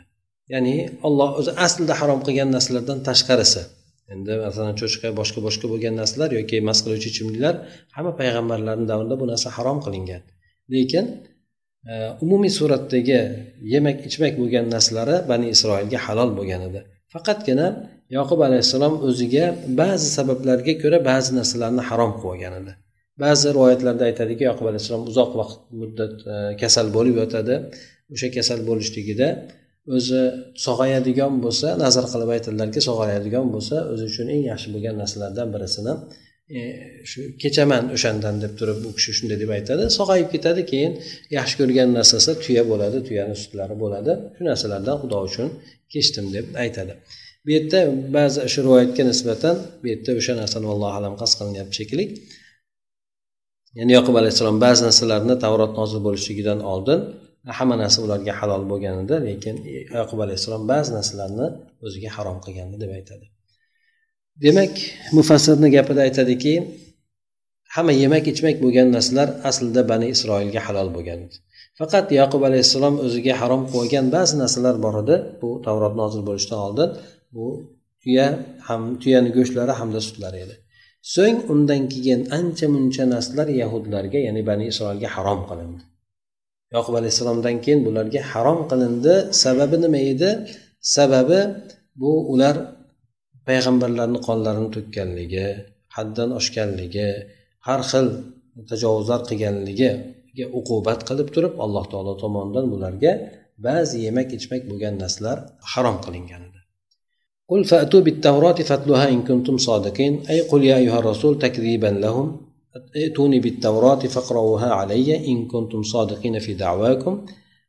Ya'ni 0.54 0.76
olloh 1.08 1.30
o'zi 1.40 1.52
aslida 1.66 1.94
harom 2.02 2.20
qilgan 2.28 2.50
narsalardan 2.56 3.00
tashqarisi. 3.08 3.62
Endi 4.14 4.34
masalan 4.46 4.76
cho'chqa 4.82 5.08
boshqa 5.20 5.40
boshqa 5.48 5.66
bo'lgan 5.74 5.94
narsalar 6.02 6.30
yoki 6.40 6.58
mast 6.68 6.82
qiluvchi 6.86 7.08
ichimliklar 7.14 7.56
hamma 7.96 8.12
payg'ambarlarni 8.20 8.86
davrida 8.92 9.16
bu 9.22 9.26
narsa 9.32 9.48
harom 9.58 9.78
qilingan. 9.86 10.22
Lekin 10.74 11.06
e, 11.92 11.94
umumiy 12.24 12.52
suratdagi 12.60 13.20
yemak 13.74 13.98
ichmak 14.10 14.34
bo'lgan 14.42 14.66
narsalari 14.76 15.16
bani 15.32 15.48
isroilga 15.56 16.00
halol 16.06 16.30
bo'lgan 16.38 16.62
edi. 16.70 16.80
Faqatgina 17.14 17.68
yoqub 18.18 18.40
alayhissalom 18.48 18.94
o'ziga 19.08 19.46
ba'zi 19.82 20.08
sabablarga 20.18 20.74
ko'ra 20.84 21.00
ba'zi 21.12 21.32
narsalarni 21.40 21.84
harom 21.90 22.12
qilib 22.16 22.32
olgan 22.34 22.54
edi. 22.62 22.74
Ba'zi 23.24 23.48
rivoyatlarda 23.56 24.04
aytadiki 24.10 24.44
yoqub 24.50 24.66
alayhissalom 24.72 25.04
uzoq 25.12 25.32
vaqt 25.42 25.60
muddat 25.82 26.16
e, 26.34 26.36
kasal 26.62 26.88
bo'lib 26.98 27.16
yotadi. 27.22 27.56
O'sha 28.14 28.28
kasal 28.38 28.60
bo'lishligida 28.70 29.28
o'zi 29.96 30.22
sog'ayadigan 30.66 31.34
bo'lsa 31.44 31.68
nazar 31.84 32.06
qilib 32.14 32.30
aytadilarki 32.36 32.82
sog'ayadigan 32.90 33.46
bo'lsa 33.54 33.76
o'zi 33.94 34.04
uchun 34.12 34.28
eng 34.36 34.44
yaxshi 34.52 34.68
bo'lgan 34.74 34.96
narsalardan 35.02 35.48
birisini 35.54 35.94
e, 36.56 36.60
shu 37.12 37.20
kechaman 37.44 37.84
o'shandan 37.96 38.36
deb 38.44 38.54
turib 38.60 38.80
u 38.90 38.92
kishi 38.98 39.12
shunday 39.18 39.38
deb 39.44 39.52
aytadi. 39.58 39.84
Sog'ayib 40.00 40.30
ketadi 40.36 40.62
keyin 40.72 40.94
yaxshi 41.38 41.56
ko'rgan 41.62 41.90
narsasi 41.98 42.32
tuya 42.44 42.64
bo'ladi 42.72 42.98
tuyani 43.08 43.36
sutlari 43.44 43.76
bo'ladi. 43.84 44.12
Shu 44.36 44.42
narsalardan 44.50 44.96
xudo 45.02 45.18
uchun 45.30 45.48
kechdim 45.94 46.26
deb 46.36 46.46
aytadi. 46.64 46.94
Bu 47.46 47.50
yerda 47.56 47.80
ba'zi 48.16 48.40
shu 48.54 48.60
rivoyatga 48.66 49.04
nisbatan 49.12 49.56
bu 49.82 49.86
yerda 49.92 50.12
o'sha 50.20 50.34
narsani 50.42 50.68
allohu 50.74 50.94
alam 51.00 51.14
qasd 51.22 51.34
qilinyapti 51.40 51.76
shekilli. 51.80 52.06
Ya'ni 53.78 53.92
yoqub 53.98 54.16
alayhissalom 54.22 54.58
ba'zi 54.66 54.82
narsalarni 54.88 55.36
tavrot 55.44 55.74
nozil 55.80 56.00
bo'lishligidan 56.08 56.60
oldin 56.74 57.00
hamma 57.58 57.76
narsa 57.84 58.00
ularga 58.06 58.34
halol 58.40 58.64
bo'lgan 58.72 58.96
edi 59.04 59.16
lekin 59.28 59.56
yoqub 60.00 60.20
alayhissalom 60.26 60.64
ba'zi 60.74 60.90
narsalarni 60.98 61.48
o'ziga 61.86 62.10
harom 62.18 62.38
qilgandi 62.46 62.76
deb 62.84 62.92
aytadi. 62.98 63.26
Demak 64.44 64.74
mufassirni 65.18 65.68
gapida 65.76 66.02
aytadiki 66.08 66.54
hamma 67.76 67.94
yemak 68.04 68.26
ichmak 68.32 68.58
bo'lgan 68.64 68.88
narsalar 68.96 69.28
aslida 69.50 69.82
bani 69.92 70.08
isroilga 70.16 70.62
halol 70.68 70.90
bo'lgan 70.96 71.20
edi 71.26 71.38
faqat 71.80 72.06
yaqub 72.20 72.42
alayhissalom 72.50 72.96
o'ziga 73.06 73.34
harom 73.42 73.62
qo'ygan 73.74 74.06
ba'zi 74.16 74.34
narsalar 74.42 74.76
bor 74.86 74.96
edi 75.04 75.16
bu 75.42 75.50
tavrot 75.66 75.94
nozil 76.02 76.22
bo'lishidan 76.30 76.60
oldin 76.68 76.90
bu 77.36 77.46
tuya 78.02 78.28
ham 78.68 78.82
tuyani 79.02 79.30
go'shtlari 79.38 79.74
hamda 79.80 80.00
sutlari 80.08 80.38
edi. 80.46 80.56
So'ng 81.14 81.38
undan 81.54 81.82
keyin 81.94 82.22
ancha 82.38 82.68
muncha 82.74 83.04
narsalar 83.14 83.48
yahudlarga 83.62 84.20
ya'ni 84.28 84.42
bani 84.50 84.66
isroilga 84.72 85.10
harom 85.16 85.42
qilindi. 85.50 85.84
Yoqub 86.76 86.94
alayhissalomdan 87.00 87.56
keyin 87.64 87.80
bularga 87.88 88.22
harom 88.32 88.60
qilindi. 88.72 89.14
Sababi 89.44 89.78
nima 89.84 90.00
edi? 90.12 90.30
Sababi 90.96 91.40
bu 92.02 92.12
ular 92.34 92.56
payg'ambarlarni 93.48 94.20
qonlarini 94.28 94.70
to'kkanligi 94.76 95.48
haddan 95.96 96.30
oshganligi 96.40 97.10
har 97.68 97.82
xil 97.92 98.08
tajovuzlar 98.70 99.20
qilganligiga 99.30 99.92
uqubat 100.60 101.00
qilib 101.10 101.28
turib 101.36 101.54
alloh 101.66 101.86
taolo 101.92 102.14
tomonidan 102.24 102.66
bularga 102.74 103.12
ba'zi 103.68 103.98
yemak 104.06 104.30
ichmak 104.38 104.62
bo'lgan 104.70 104.96
narsalar 105.04 105.38
harom 105.72 105.98
qilingan 106.06 106.42
edi. 106.50 106.61
قل 107.52 107.64
فأتوا 107.64 108.00
بالتوراة 108.00 108.54
فاتلوها 108.54 109.10
إن 109.10 109.22
كنتم 109.24 109.58
صادقين. 109.58 110.22
أي 110.30 110.42
قل 110.42 110.64
يا 110.64 110.78
أيها 110.78 111.00
الرسول 111.00 111.40
تكذيبا 111.40 111.88
لهم. 111.88 112.38
ائتوني 112.96 113.40
بالتوراة 113.40 114.00
فاقرؤوها 114.00 114.70
علي 114.74 115.28
إن 115.28 115.48
كنتم 115.48 115.84
صادقين 115.84 116.40
في 116.40 116.54
دعواكم 116.54 117.26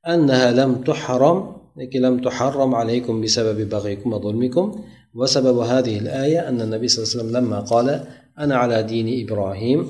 أنها 0.09 0.51
لم 0.51 0.75
تحرم 0.75 1.53
لم 1.95 2.21
تحرم 2.21 2.75
عليكم 2.75 3.21
بسبب 3.21 3.69
بغيكم 3.69 4.13
وظلمكم. 4.13 4.85
وسبب 5.15 5.59
هذه 5.59 5.99
الآية 5.99 6.49
أن 6.49 6.61
النبي 6.61 6.89
صلى 6.89 7.03
الله 7.03 7.13
عليه 7.13 7.23
وسلم 7.23 7.37
لما 7.37 7.61
قال 7.61 8.05
أنا 8.39 8.57
على 8.57 8.83
دين 8.83 9.27
إبراهيم 9.27 9.87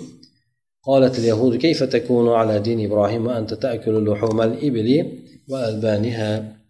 قالت 0.84 1.18
اليهود 1.18 1.56
كيف 1.56 1.82
تكون 1.82 2.28
على 2.28 2.58
دين 2.58 2.84
إبراهيم 2.84 3.26
وأنت 3.26 3.54
تأكل 3.54 4.10
لحوم 4.10 4.40
الإبل 4.40 5.06
وألبانها؟ 5.48 6.61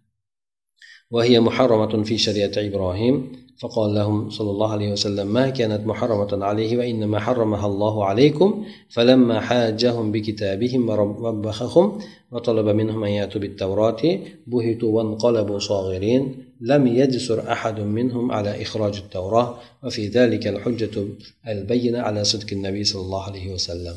وهي 1.15 1.41
محرمة 1.41 1.93
في 2.09 2.19
شريعة 2.19 2.57
إبراهيم. 2.69 3.43
فقال 3.63 3.95
لهم 3.95 4.31
صلى 4.31 4.51
الله 4.51 4.73
عليه 4.73 4.93
وسلم 4.93 5.27
ما 5.33 5.51
كانت 5.51 5.87
محرمة 5.87 6.45
عليه 6.45 6.77
وإنما 6.77 7.19
حرمها 7.21 7.67
الله 7.67 8.05
عليكم 8.05 8.65
فلما 8.91 9.41
حاجهم 9.41 10.13
بكتابهم 10.13 10.89
ووبخهم 10.89 11.87
وطلب 12.33 12.67
منهم 12.69 13.05
أن 13.05 13.11
يأتوا 13.11 13.41
بالتوراة 13.41 14.03
بهتوا 14.47 14.91
وانقلبوا 14.97 15.59
صاغرين 15.59 16.23
لم 16.61 16.87
يجسر 16.87 17.53
أحد 17.53 17.81
منهم 17.81 18.33
على 18.33 18.63
إخراج 18.63 18.97
التوراة 18.97 19.59
وفي 19.85 20.09
ذلك 20.09 20.47
الحجة 20.47 20.95
البينة 21.49 21.99
على 22.01 22.25
صدق 22.25 22.53
النبي 22.53 22.85
صلى 22.85 23.03
الله 23.03 23.23
عليه 23.23 23.53
وسلم. 23.55 23.97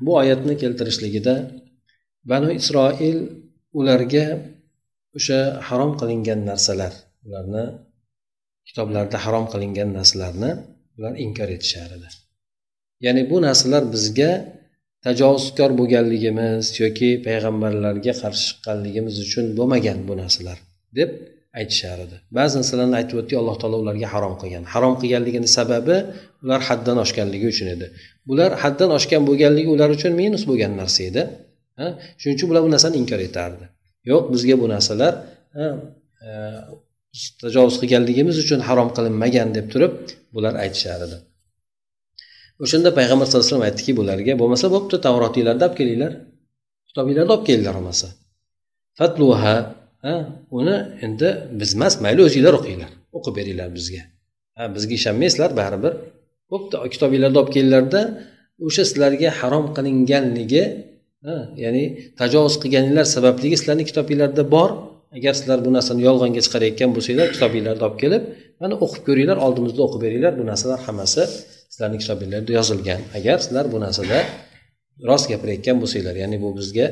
Bu 0.00 0.14
oyatni 0.14 0.56
keltirishligida 0.56 1.50
banu 2.30 2.48
isroil 2.60 3.18
ularga 3.78 4.26
o'sha 5.18 5.40
harom 5.68 5.92
qilingan 6.00 6.40
narsalar 6.50 6.92
ularni 7.26 7.64
kitoblarda 8.68 9.18
harom 9.24 9.46
qilingan 9.52 9.88
narsalarni 9.98 10.50
ular 10.96 11.12
inkor 11.26 11.48
etishar 11.56 11.88
edi 11.96 12.08
ya'ni 13.04 13.22
bu 13.30 13.36
narsalar 13.46 13.82
bizga 13.94 14.32
tajovuzkor 15.06 15.70
bo'lganligimiz 15.80 16.64
yoki 16.82 17.10
payg'ambarlarga 17.26 18.12
qarshi 18.22 18.44
chiqqanligimiz 18.48 19.16
uchun 19.26 19.44
bo'lmagan 19.58 19.98
bu 20.08 20.14
narsalar 20.22 20.58
deb 20.98 21.10
aytishar 21.60 21.98
edi 22.06 22.16
ba'zi 22.38 22.54
narsalarni 22.60 22.96
aytib 23.00 23.16
o'tdik 23.20 23.36
alloh 23.42 23.56
taolo 23.60 23.76
ularga 23.84 24.08
harom 24.14 24.34
qilgan. 24.40 24.64
Harom 24.74 24.94
qilganligini 25.00 25.48
sababi 25.58 25.96
ular 26.44 26.60
haddan 26.68 26.96
oshganligi 27.04 27.46
uchun 27.54 27.68
edi. 27.74 27.86
Bular 28.28 28.50
haddan 28.62 28.90
oshgan 28.98 29.22
bo'lganligi 29.28 29.70
ular 29.76 29.90
uchun 29.96 30.12
minus 30.22 30.42
bo'lgan 30.50 30.72
narsa 30.80 31.00
edi. 31.10 31.22
Shuning 32.20 32.36
uchun 32.38 32.48
bular 32.50 32.62
bu 32.66 32.70
narsani 32.74 32.96
inkor 33.02 33.20
etardi. 33.28 33.64
Yo'q 34.10 34.24
bizga 34.34 34.54
bu 34.62 34.66
narsalar 34.74 35.12
e, 35.60 35.62
tajovuz 37.42 37.76
qilganligimiz 37.82 38.36
uchun 38.44 38.60
harom 38.68 38.88
qilinmagan 38.96 39.48
deb 39.56 39.66
turib 39.72 39.94
bular 40.34 40.54
aytishar 40.64 41.00
edi 41.06 41.18
o'shanda 42.64 42.90
payg'ambar 42.98 43.24
sallallohu 43.26 43.44
alayhi 43.44 43.54
vasallam 43.54 43.68
aytdiki 43.70 43.92
bularga 44.00 44.32
bo'lmasa 44.40 44.66
bo'pti 44.74 44.96
tavrotinglarni 45.06 45.62
olib 45.66 45.74
kelinglar 45.80 46.12
kitobinglarni 46.88 47.32
olib 47.34 47.44
kelinglar 47.48 47.74
bo'lmasa. 47.78 48.06
Fatluha 48.98 49.54
uni 50.58 50.76
endi 51.06 51.28
biz 51.60 51.70
emas 51.76 51.94
mayli 52.04 52.20
o'zinglar 52.28 52.54
o'qinglar 52.58 52.92
o'qib 53.16 53.34
beringlar 53.38 53.68
bizga. 53.78 54.02
Ha 54.56 54.62
bizga 54.76 54.94
ishonmaysizlar 55.00 55.50
baribir. 55.60 55.92
Bo'pti 56.52 56.74
kitobinglarni 56.94 57.38
olib 57.40 57.50
kelinglarda 57.56 58.00
o'sha 58.66 58.82
sizlarga 58.88 59.30
harom 59.40 59.64
qilinganligi 59.76 60.64
ya'ni 61.64 61.84
tajovuz 62.20 62.54
qilganinglar 62.62 63.06
sababligi 63.16 63.56
sizlarni 63.60 63.84
kitobinglarda 63.90 64.44
bor. 64.54 64.70
Agar 65.16 65.34
sizlar 65.38 65.58
bu 65.66 65.70
narsani 65.76 66.02
yolg'onga 66.08 66.40
chiqarayotgan 66.46 66.90
bo'lsanglar 66.96 67.28
kitobinglarni 67.34 67.82
olib 67.86 67.98
kelib 68.02 68.22
mana 68.62 68.74
o'qib 68.84 69.02
ko'ringlar 69.08 69.38
oldimizda 69.46 69.80
o'qib 69.86 70.00
beringlar. 70.06 70.32
Bu 70.40 70.44
narsalar 70.50 70.80
hammasi 70.86 71.22
sizlarni 71.72 71.98
kitobinglarda 72.02 72.52
yozilgan. 72.58 73.00
Agar 73.18 73.38
sizlar 73.44 73.66
bu 73.72 73.78
narsada 73.84 74.18
rost 75.08 75.26
gapirayotgan 75.32 75.76
bo'lsanglar 75.82 76.14
ya'ni 76.22 76.36
bu 76.44 76.48
bizga 76.58 76.86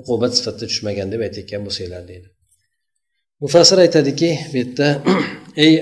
uqubat 0.00 0.32
sifatida 0.38 0.66
tushmagan 0.70 1.08
deb 1.12 1.20
aytayotgan 1.26 1.62
bo'lsanglar 1.66 2.02
deydi. 2.10 2.28
Mufassir 3.44 3.78
aytadiki 3.84 4.30
bu 4.52 4.56
yerda 4.60 4.88
ey 5.64 5.72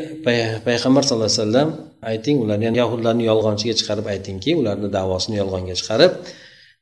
payg'ambar 0.66 1.02
sallallohu 1.06 1.30
alayhi 1.30 1.40
vasallam 1.40 1.68
ayting 2.12 2.36
ularni 2.44 2.66
yahudlarni 2.82 3.24
yolg'onchiga 3.30 3.74
chiqarib 3.80 4.06
aytingki 4.14 4.50
ularni 4.60 4.88
davosini 4.98 5.36
yolg'onga 5.42 5.74
chiqarib 5.80 6.12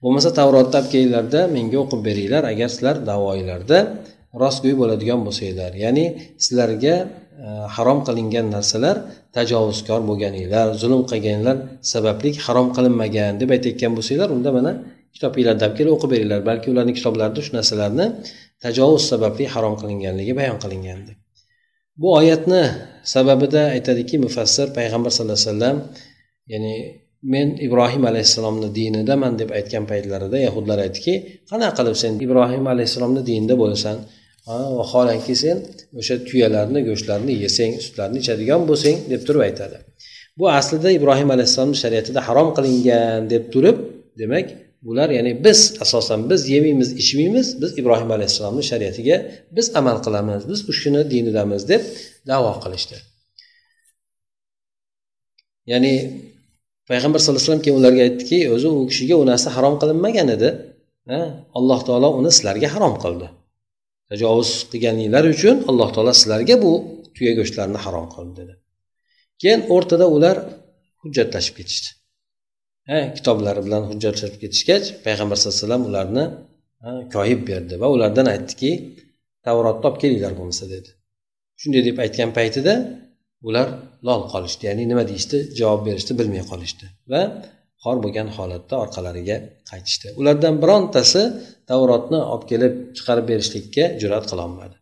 bo'lmasa 0.03 0.31
tavrotni 0.39 0.77
olib 0.81 0.89
kelinglarda 0.95 1.41
menga 1.57 1.79
o'qib 1.85 2.01
beringlar 2.09 2.43
agar 2.53 2.69
sizlar 2.75 2.97
davoinglarda 3.11 3.79
rostgo'y 4.43 4.75
bo'ladigan 4.81 5.21
bo'lsanglar. 5.27 5.73
Ya'ni 5.85 6.05
sizlarga 6.45 6.95
e, 7.45 7.49
harom 7.77 7.99
qilingan 8.07 8.47
narsalar 8.57 8.97
tajovuzkor 9.37 10.01
bo'lganinglar 10.11 10.67
zulm 10.83 11.03
qilganinglar 11.11 11.57
sababli 11.93 12.31
harom 12.47 12.69
qilinmagan 12.77 13.33
deb 13.41 13.51
aytayotgan 13.57 13.93
bo'lsanglar 13.99 14.29
unda 14.37 14.51
mana 14.59 14.73
kitobinglarni 15.15 15.63
olib 15.67 15.75
kelib 15.79 15.93
o'qib 15.97 16.11
beringlar. 16.15 16.41
Balki 16.51 16.67
ularni 16.73 16.93
kitoblarida 16.99 17.41
shu 17.47 17.53
narsalarni 17.59 18.07
tajovuz 18.65 19.03
sababli 19.13 19.45
harom 19.55 19.75
qilinganligi 19.81 20.33
bayon 20.41 20.59
qilingan 20.65 21.01
bu 22.01 22.09
oyatni 22.21 22.63
sababida 23.15 23.63
aytadiki 23.77 24.17
mufassir 24.27 24.67
payg'ambar 24.79 25.11
sallallohu 25.17 25.41
alayhi 25.41 25.51
vasallam 25.51 25.77
ya'ni 26.53 26.75
men 27.23 27.49
ibrohim 27.67 28.05
alayhissalomni 28.11 28.69
dinidaman 28.75 29.39
deb 29.39 29.51
aytgan 29.59 29.85
paytlarida 29.91 30.39
yahudlar 30.47 30.79
aytdiki 30.87 31.15
qanaqa 31.51 31.75
qilib 31.79 31.97
sen 32.03 32.13
ibrohim 32.27 32.67
alayhissalomni 32.75 33.23
dinida 33.31 33.55
bo'lasan? 33.63 33.97
Vaholanki 34.79 35.35
sen 35.43 35.57
o'sha 36.01 36.17
tuyalarni 36.29 36.81
go'shtlarini 36.89 37.35
yesang 37.45 37.73
sutlarini 37.85 38.19
ichadigan 38.25 38.61
bo'lsang 38.71 38.97
deb 39.13 39.21
turib 39.27 39.43
aytadi. 39.49 39.77
Bu 40.39 40.45
aslida 40.59 40.91
ibrohim 40.99 41.31
alayhissalomni 41.35 41.79
shariatida 41.85 42.21
harom 42.29 42.49
qilingan 42.57 43.31
deb 43.33 43.45
turib 43.53 43.77
demak 44.21 44.47
bular 44.87 45.09
ya'ni 45.17 45.33
biz 45.45 45.61
asosan 45.85 46.21
biz 46.31 46.41
yemaymiz 46.55 46.91
ichmaymiz 47.03 47.47
biz 47.63 47.71
ibrohim 47.81 48.11
alayhissalomni 48.17 48.65
shariatiga 48.71 49.17
biz 49.57 49.67
amal 49.81 49.97
qilamiz 50.05 50.43
biz 50.51 50.61
u 50.71 50.73
dinidamiz 51.13 51.63
deb 51.73 51.83
davo 52.31 52.53
qilishdi. 52.65 52.97
Ya'ni 55.71 55.95
payg'ambar 56.91 57.19
sallallohu 57.21 57.41
alayhi 57.41 57.49
vasallam 57.49 57.65
keyin 57.67 57.79
ularga 57.81 58.03
aytdiki 58.09 58.39
o'zi 58.55 58.69
u 58.77 58.81
kishiga 58.91 59.17
u 59.23 59.25
narsa 59.31 59.49
harom 59.57 59.75
qilinmagan 59.83 60.29
edi. 60.37 60.49
Alloh 61.59 61.81
taolo 61.89 62.09
uni 62.21 62.31
sizlarga 62.37 62.69
harom 62.75 62.95
qildi. 63.05 63.27
Tajovuz 64.11 64.51
qilganinglar 64.73 65.25
uchun 65.35 65.57
alloh 65.71 65.89
taolo 65.95 66.13
sizlarga 66.21 66.57
bu 66.65 66.73
tuya 67.17 67.33
go'shtlarini 67.39 67.81
harom 67.85 68.07
qildi 68.15 68.33
dedi. 68.41 68.55
Keyin 69.43 69.61
o'rtada 69.75 70.07
ular 70.17 70.37
hujjatlashib 71.03 71.55
ketishdi. 71.59 71.89
Ha? 72.91 72.99
Kitoblari 73.17 73.61
bilan 73.67 73.83
hujjatlashib 73.91 74.39
ketishgach 74.45 74.87
payg'ambar 75.07 75.37
sallallohu 75.39 75.59
alayhi 75.59 75.67
vasallam 75.67 75.85
ularni 75.91 76.25
koyib 77.15 77.41
berdi 77.51 77.75
va 77.83 77.87
ulardan 77.95 78.27
aytdiki 78.35 78.71
tavrotni 79.47 79.85
olib 79.89 79.99
kelinglar 80.03 80.33
bo'lmasa 80.39 80.65
dedi. 80.75 80.91
Shunday 81.61 81.83
deb 81.89 81.97
aytgan 82.05 82.31
paytida 82.39 82.75
ular 83.48 83.68
lol 84.08 84.22
qolishdi 84.34 84.64
ya'ni 84.70 84.84
nima 84.92 85.04
deyishdi 85.10 85.38
javob 85.60 85.82
berishni 85.88 86.14
bilmay 86.20 86.44
qolishdi 86.52 86.86
va 87.12 87.22
xor 87.84 87.98
bo'lgan 88.04 88.28
holatda 88.38 88.76
orqalariga 88.84 89.38
qaytishdi 89.72 90.08
ulardan 90.20 90.56
birontasi 90.64 91.22
tavrotni 91.70 92.20
olib 92.34 92.44
kelib 92.52 92.74
chiqarib 92.98 93.26
berishlikka 93.32 93.84
jur'at 94.02 94.26
qilolmadi 94.32 94.76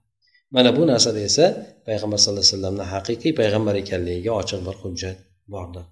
mana 0.56 0.70
bu 0.78 0.84
narsada 0.92 1.20
esa 1.30 1.46
payg'ambar 1.88 2.18
sallallohu 2.24 2.46
alayhi 2.46 2.56
vasallamni 2.56 2.86
haqiqiy 2.94 3.32
payg'ambar 3.42 3.76
ekanligiga 3.84 4.32
ochiq 4.42 4.60
bir 4.68 4.76
hujjat 4.84 5.18
bordir 5.56 5.86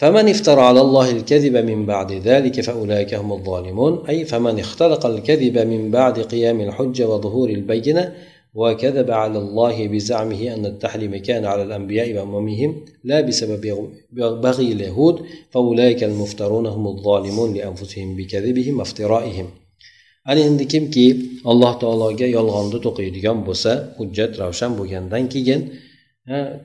فمن 0.00 0.28
افترى 0.34 0.62
على 0.70 0.80
الله 0.86 1.10
الكذب 1.16 1.56
من 1.70 1.86
بعد 1.92 2.10
ذلك 2.12 2.56
فأولئك 2.60 3.14
هم 3.14 3.30
الظالمون 3.32 3.92
أي 4.10 4.18
فمن 4.24 4.54
اختلق 4.64 5.02
الكذب 5.06 5.58
من 5.72 5.90
بعد 5.90 6.16
قيام 6.32 6.58
الحجة 6.60 7.04
وظهور 7.08 7.48
البينة 7.58 8.04
وكذب 8.55 9.11
على 9.11 9.37
الله 9.43 9.87
بزعمه 9.87 10.41
أن 10.55 10.65
التحريم 10.65 11.13
كان 11.17 11.45
على 11.45 11.63
الأنبياء 11.63 12.07
وأممهم 12.15 12.71
لا 13.03 13.21
بسبب 13.21 13.63
بغي 14.45 14.71
اليهود 14.71 15.15
فأولئك 15.51 16.03
المفترون 16.03 16.65
هم 16.65 16.87
الظالمون 16.87 17.53
لأنفسهم 17.53 18.15
بكذبهم 18.15 18.79
وافترائهم 18.79 19.47
ana 20.25 20.39
endi 20.39 20.65
kimki 20.73 21.05
alloh 21.51 21.73
taologa 21.81 22.27
yolg'onni 22.37 22.79
to'qiydigan 22.85 23.37
bo'lsa 23.47 23.71
hujjat 23.97 24.31
ravshan 24.41 24.71
bo'lgandan 24.79 25.23
keyin 25.33 25.61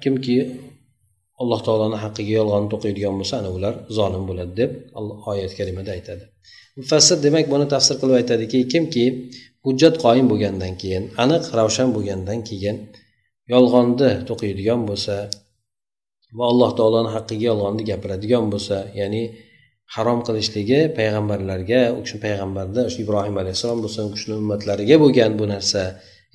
kimki 0.02 0.36
alloh 1.42 1.60
taoloni 1.66 1.98
haqqiga 2.04 2.32
yolg'on 2.40 2.64
to'qiydigan 2.72 3.14
bo'lsa 3.20 3.34
ana 3.40 3.50
ular 3.56 3.74
zolim 3.98 4.22
bo'ladi 4.28 4.52
deb 4.60 4.70
oyat 5.32 5.52
kalimada 5.58 5.90
aytadi 5.96 6.24
mufassir 6.80 7.16
demak 7.26 7.46
buni 7.52 7.66
tafsir 7.74 7.94
qilib 8.00 8.16
aytadiki 8.20 8.58
kimki 8.72 9.04
hujjat 9.68 9.94
qoyim 10.04 10.26
bo'lgandan 10.32 10.74
keyin 10.82 11.04
aniq 11.24 11.44
ravshan 11.58 11.88
bo'lgandan 11.96 12.40
keyin 12.48 12.76
yolg'onni 13.52 14.10
to'qiydigan 14.28 14.80
bo'lsa 14.90 15.16
va 16.38 16.44
alloh 16.52 16.70
taoloni 16.78 17.10
haqqiga 17.16 17.44
yolg'onni 17.50 17.82
gapiradigan 17.90 18.44
bo'lsa 18.52 18.76
ya'ni 19.00 19.22
harom 19.94 20.20
qilishligi 20.26 20.80
payg'ambarlarga 20.98 21.82
u 21.96 22.00
kishi 22.04 22.18
payg'ambarda 22.24 22.80
o'sha 22.88 22.98
ibrohim 23.04 23.36
alayhissalom 23.42 23.80
bo'lsin 23.84 24.02
u 24.08 24.10
kishini 24.14 24.34
ummatlariga 24.42 24.96
bo'lgan 25.04 25.32
bu 25.40 25.44
narsa 25.54 25.82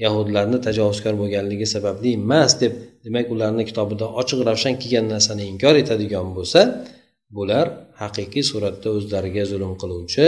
yahudlarni 0.03 0.57
tajovuzkor 0.67 1.13
bo'lganligi 1.21 1.67
sababli 1.75 2.09
emas 2.19 2.51
deb 2.61 2.73
demak 3.05 3.25
ularni 3.33 3.63
kitobida 3.69 4.05
ochiq 4.21 4.39
ravshan 4.49 4.73
kelgan 4.81 5.05
narsani 5.13 5.43
inkor 5.51 5.75
etadigan 5.83 6.27
bo'lsa 6.37 6.61
bular 7.37 7.65
haqiqiy 8.01 8.43
suratda 8.51 8.89
o'zlariga 8.97 9.43
zulm 9.51 9.73
qiluvchi 9.81 10.27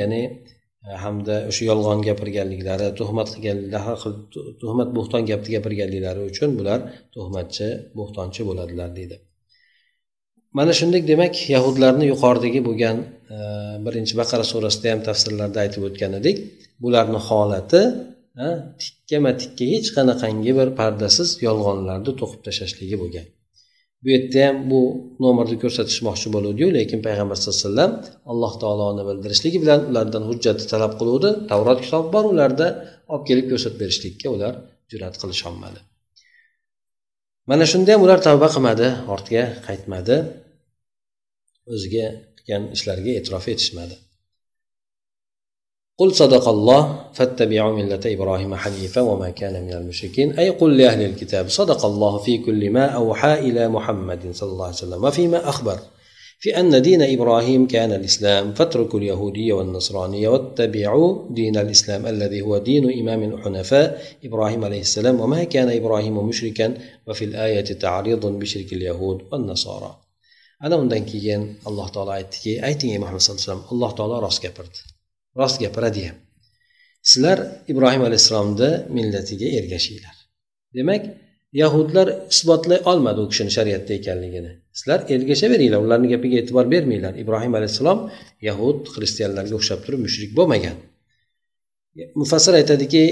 ya'ni 0.00 0.22
hamda 1.04 1.34
o'sha 1.50 1.64
yolg'on 1.70 2.00
gapirganliklari 2.08 2.86
tuhmat 3.00 3.28
qilganliklari 3.34 3.92
tuhmat 4.62 4.88
bo'xton 4.96 5.22
gapni 5.30 5.50
gapirganliklari 5.56 6.20
uchun 6.30 6.50
bular 6.58 6.80
tuhmatchi 7.14 7.68
bo'xtonchi 7.98 8.40
bo'ladilar 8.48 8.90
deydi. 8.98 9.16
Mana 10.58 10.72
shunday 10.78 11.02
demak 11.12 11.34
yahudlarni 11.54 12.04
yuqoridagi 12.12 12.60
bo'lgan 12.68 12.96
e, 13.34 13.38
birinchi 13.86 14.14
baqara 14.20 14.44
surasida 14.52 14.88
ham 14.92 15.00
tafsirlarda 15.08 15.58
aytib 15.64 15.82
o'tgan 15.88 16.12
edik 16.20 16.36
bularni 16.84 17.20
holati 17.28 17.82
e, 18.44 18.46
tikkama 18.82 19.32
tikka 19.40 19.64
hech 19.74 19.88
qanaqangi 19.96 20.52
bir 20.58 20.68
pardasiz 20.80 21.28
yolg'onlarni 21.46 22.12
to'qib 22.20 22.40
tashlashligi 22.46 22.96
bo'lgan. 23.02 23.26
Bu 24.04 24.08
yerda 24.14 24.40
ham 24.46 24.56
bu 24.70 24.80
nomerni 25.24 25.56
ko'rsatishmoqchi 25.62 26.28
bo'luvdiyu 26.34 26.68
lekin 26.78 26.98
payg'ambar 27.06 27.36
sallallohu 27.38 27.58
alayhi 27.58 27.70
vasallam 27.70 27.92
alloh 28.32 28.52
taoloni 28.62 29.02
bildirishligi 29.08 29.58
bilan 29.64 29.80
ulardan 29.90 30.22
hujjatni 30.30 30.66
talab 30.72 30.92
qiluvdi. 31.00 31.30
Tavrot 31.50 31.78
kitobi 31.84 32.08
bor 32.14 32.24
ularda 32.32 32.66
olib 33.12 33.24
kelib 33.28 33.46
ko'rsatib 33.50 33.78
berishlikka 33.82 34.28
ular 34.36 34.54
jur'at 34.92 35.14
qilisholmadi. 35.22 35.80
Mana 37.50 37.64
shunda 37.72 37.90
ham 37.94 38.02
ular 38.06 38.18
tavba 38.28 38.48
qilmadi 38.54 38.86
ortga 39.14 39.42
qaytmadi. 39.66 40.16
O'ziga 41.74 42.06
qilgan 42.36 42.62
ishlariga 42.76 43.12
e'tirof 43.18 43.44
etishmadi. 43.54 43.94
قل 45.98 46.14
صدق 46.14 46.48
الله 46.48 47.04
فاتبعوا 47.12 47.72
ملة 47.76 48.00
إبراهيم 48.06 48.54
حنيفا 48.54 49.00
وما 49.00 49.30
كان 49.30 49.64
من 49.64 49.72
المشركين 49.72 50.38
أي 50.38 50.50
قل 50.50 50.76
لأهل 50.76 51.02
الكتاب 51.02 51.48
صدق 51.48 51.86
الله 51.86 52.18
في 52.18 52.38
كل 52.38 52.70
ما 52.70 52.86
أوحى 52.86 53.34
إلى 53.34 53.68
محمد 53.68 54.30
صلى 54.32 54.50
الله 54.52 54.64
عليه 54.64 54.74
وسلم 54.74 55.04
وفيما 55.04 55.48
أخبر. 55.48 55.78
في 56.38 56.60
أن 56.60 56.82
دين 56.82 57.02
إبراهيم 57.02 57.66
كان 57.66 57.92
الإسلام 57.92 58.54
فاتركوا 58.54 58.98
اليهودية 58.98 59.52
والنصرانية 59.52 60.28
واتبعوا 60.28 61.18
دين 61.30 61.56
الإسلام 61.56 62.06
الذي 62.06 62.40
هو 62.42 62.58
دين 62.58 63.00
إمام 63.00 63.22
الحنفاء 63.22 64.02
إبراهيم 64.24 64.64
عليه 64.64 64.80
السلام 64.80 65.20
وما 65.20 65.44
كان 65.44 65.68
إبراهيم 65.70 66.18
مشركا 66.28 66.74
وفي 67.08 67.24
الآية 67.24 67.64
تعريض 67.64 68.26
بشرك 68.26 68.72
اليهود 68.72 69.18
والنصارى. 69.32 69.96
ana 70.64 70.76
undan 70.82 71.04
keyin 71.04 71.42
alloh 71.68 71.88
taolo 71.94 72.12
aytdiki 72.18 72.52
ey 72.68 72.98
muhammad 73.02 73.20
sallallohu 73.20 73.42
alayhi 73.42 73.50
vasallam 73.50 73.62
alloh 73.72 73.90
taolo 73.98 74.16
rost 74.24 74.40
gapirdi 74.44 74.93
rost 75.40 75.56
gapiradi. 75.64 76.02
Ham 76.08 76.16
sizlar 77.10 77.38
ibrohim 77.72 78.02
alayhissalomni 78.08 78.70
millatiga 78.96 79.48
ergashinglar. 79.58 80.16
Demak 80.76 81.02
yahudlar 81.62 82.08
isbotlay 82.32 82.78
olmadi 82.90 83.20
u 83.24 83.26
kishini 83.32 83.50
shariatda 83.56 83.92
ekanligini. 84.00 84.52
Sizlar 84.78 85.00
ergashaveringlar 85.14 85.80
ularni 85.86 86.08
gapiga 86.14 86.36
e'tibor 86.42 86.66
bermanglar. 86.74 87.12
Ibrohim 87.22 87.52
alayhissalom 87.58 87.98
yahud 88.48 88.78
xristianlarga 88.94 89.54
o'xshab 89.60 89.80
turib 89.84 90.00
mushrik 90.06 90.30
bo'lmagan. 90.38 90.76
Mufassir 92.20 92.54
aytadiki 92.60 93.02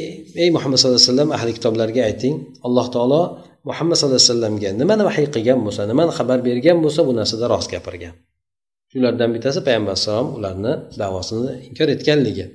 ey 0.42 0.48
muhammad 0.56 0.76
sallallohu 0.78 1.00
alayhi 1.00 1.10
vasallam 1.10 1.30
ahli 1.36 1.50
kitoblarga 1.58 2.02
ayting 2.10 2.34
alloh 2.66 2.86
taolo 2.94 3.22
muhammad 3.68 3.96
sallallohu 3.98 4.22
alayhi 4.22 4.32
vasallamga 4.32 4.70
nimani 4.80 5.02
vahiy 5.08 5.26
qilgan 5.34 5.58
bo'lsa 5.66 5.82
nimani 5.92 6.12
xabar 6.18 6.38
bergan 6.48 6.78
bo'lsa 6.84 7.00
bu 7.08 7.12
narsada 7.20 7.44
rost 7.52 7.68
gapirgan. 7.74 8.14
Shulardan 8.92 9.30
bittasi 9.34 9.60
payg'ambar 9.66 9.92
alayhissalom 9.94 10.28
ularni 10.38 10.72
davosini 11.02 11.52
inkor 11.68 11.88
etganligi. 11.96 12.46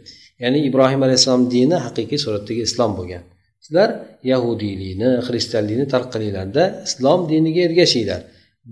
Ya'ni 0.43 0.59
ibrohim 0.69 1.01
alayhissalom 1.07 1.43
dini 1.55 1.77
haqiqiy 1.85 2.19
suratdagi 2.25 2.61
islom 2.69 2.91
bo'lgan. 2.99 3.23
Sizlar 3.65 3.89
yahudiylikni 4.31 5.09
xristianlikni 5.27 5.85
tark 5.93 6.07
qilinglarda 6.13 6.63
islom 6.87 7.19
diniga 7.31 7.61
ergashinglar. 7.67 8.21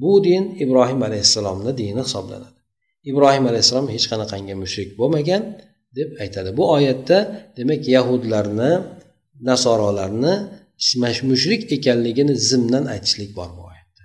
Bu 0.02 0.12
din 0.28 0.44
ibrohim 0.64 1.02
alayhissalomni 1.08 1.72
dini 1.82 2.02
hisoblanadi. 2.08 2.56
Ibrohim 3.12 3.46
alayhissalom 3.52 3.88
hech 3.96 4.06
qanaqangi 4.12 4.54
mushrik 4.64 4.90
bo'lmagan 5.00 5.42
deb 5.98 6.10
aytadi. 6.24 6.50
Bu 6.60 6.64
oyatda 6.78 7.18
demak 7.58 7.82
yahudlarni 7.96 8.72
nasorolarni 9.50 10.34
mushrik 11.32 11.62
ekanligini 11.76 12.34
zimdan 12.50 12.86
aytishlik 12.94 13.32
bor 13.38 13.50
bu 13.58 13.62
oyatda. 13.72 14.04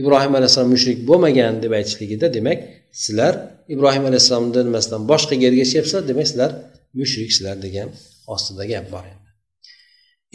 Ibrohim 0.00 0.32
alayhissalom 0.38 0.70
mushrik 0.76 0.98
bo'lmagan 1.08 1.52
deb 1.64 1.72
aytishligida 1.78 2.26
demak 2.36 2.58
sizlar 2.92 3.34
ibrohim 3.74 4.04
alayhissalomni 4.10 4.60
nimasidan 4.68 5.02
boshqaga 5.10 5.44
ergashyapsizlar 5.50 6.02
demak 6.10 6.26
sizlar 6.30 6.50
mushriksizlar 6.98 7.56
degan 7.66 7.88
ostida 8.34 8.64
gap 8.72 8.86
bor 8.94 9.04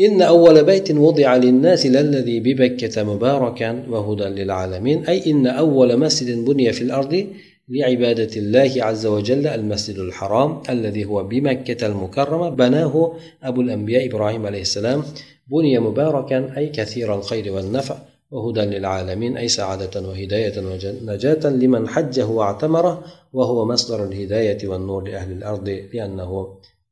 إن 0.06 0.22
أول 0.22 0.64
بيت 0.64 0.92
وضع 0.92 1.36
للناس 1.36 1.86
للذي 1.86 2.40
ببكة 2.40 3.04
مباركا 3.04 3.70
وهدى 3.90 4.24
للعالمين 4.24 5.06
أي 5.06 5.32
إن 5.32 5.48
أول 5.48 6.00
مسجد 6.00 6.46
بني 6.46 6.74
في 6.74 6.82
الأرض 6.82 7.28
لعبادة 7.70 8.34
الله 8.38 8.72
عز 8.88 9.06
وجل 9.06 9.48
المسجد 9.48 9.98
الحرام 10.00 10.62
الذي 10.70 11.06
هو 11.06 11.24
بمكة 11.24 11.88
المكرمة 11.88 12.50
بناه 12.50 13.14
أبو 13.44 13.62
الأنبياء 13.62 14.06
إبراهيم 14.06 14.46
عليه 14.46 14.62
السلام 14.62 15.04
بني 15.52 15.80
مباركا 15.80 16.58
أي 16.58 16.70
كثير 16.70 17.16
الخير 17.16 17.54
والنفع 17.54 17.98
وهدى 18.35 18.61
للعالمين 18.61 19.33
أي 19.37 19.49
سعادة 19.49 19.95
وهداية 20.09 20.57
ونجاة 20.59 21.45
لمن 21.63 21.83
حجه 21.89 22.27
واعتمره 22.27 22.95
وهو 23.33 23.59
مصدر 23.73 24.05
الهداية 24.09 24.61
والنور 24.69 25.03
لأهل 25.09 25.31
الأرض 25.39 25.69
لأنه 25.93 26.31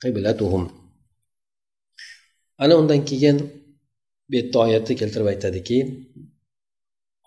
قبلتهم 0.03 0.63
ana 2.65 2.75
undan 2.81 3.01
keyin 3.09 3.39
bu 4.29 4.37
yerda 4.37 4.59
oyatni 4.65 4.95
keltirib 5.01 5.29
aytadiki 5.33 5.79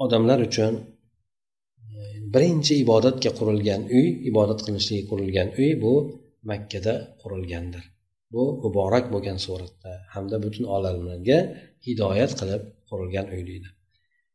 odamlar 0.04 0.40
uchun 0.48 0.74
birinchi 2.34 2.74
ibodatga 2.84 3.32
qurilgan 3.40 3.82
uy 3.98 4.08
ibodat 4.30 4.60
qilinishligiga 4.66 5.08
qurilgan 5.12 5.50
uy 5.62 5.70
bu 5.84 5.94
makkada 6.50 6.94
qurilgandir 7.22 7.84
bu 8.34 8.44
muborak 8.64 9.06
bo'lgan 9.14 9.38
suratda 9.46 9.92
hamda 10.14 10.38
butun 10.46 10.66
olamlarga 10.76 11.40
hidoyat 11.88 12.32
qilib 12.40 12.62
qurilgan 12.90 13.26
uy 13.34 13.42
deydi 13.50 13.70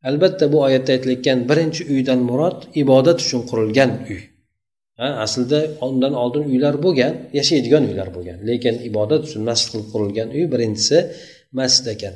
Albatta 0.08 0.44
bu 0.52 0.58
oyatda 0.66 0.90
aytilayotgan 0.96 1.38
birinchi 1.50 1.82
uydan 1.92 2.20
murod 2.28 2.58
ibodat 2.82 3.18
uchun 3.24 3.42
qurilgan 3.50 3.90
uy. 4.10 4.20
Ha 5.00 5.08
aslida 5.24 5.60
undan 5.86 6.14
oldin 6.22 6.44
uylar 6.52 6.74
bo'lgan 6.84 7.12
yashaydigan 7.38 7.82
uylar 7.90 8.08
bo'lgan. 8.16 8.38
Lekin 8.48 8.74
ibodat 8.88 9.22
uchun 9.28 9.42
masjid 9.48 9.68
qilib 9.72 9.88
qurilgan 9.94 10.28
uy 10.36 10.44
birinchisi 10.52 10.98
masjid 11.58 11.86
ekan. 11.94 12.14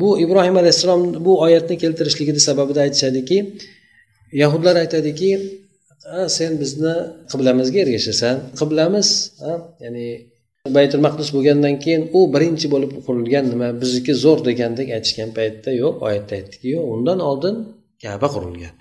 Bu 0.00 0.08
ibrohim 0.24 0.56
alayhissalom 0.62 1.02
bu 1.26 1.32
oyatni 1.46 1.74
keltirishligini 1.82 2.40
sababida 2.48 2.80
aytishadiki 2.86 3.38
yahudlar 4.42 4.74
aytadiki 4.82 5.30
sen 6.36 6.52
bizni 6.62 6.94
qiblamizga 7.30 7.78
ergashasan 7.84 8.36
qiblamiz 8.60 9.08
ya'ni 9.84 10.06
baytul 10.76 11.00
maqdis 11.06 11.28
bo'lgandan 11.34 11.74
keyin 11.84 12.02
u 12.18 12.20
birinchi 12.34 12.66
bo'lib 12.74 12.92
qurilgan 13.06 13.44
nima? 13.52 13.68
Bizniki 13.82 14.12
zo'r 14.24 14.40
degandek 14.48 14.88
aytishgan 14.96 15.30
paytda 15.38 15.70
yo'q 15.82 15.94
oyatda 16.06 16.32
aytdiki 16.38 16.66
yo'q 16.74 16.84
undan 16.94 17.18
oldin 17.30 17.54
kaba 18.04 18.28
qurilgan. 18.34 18.74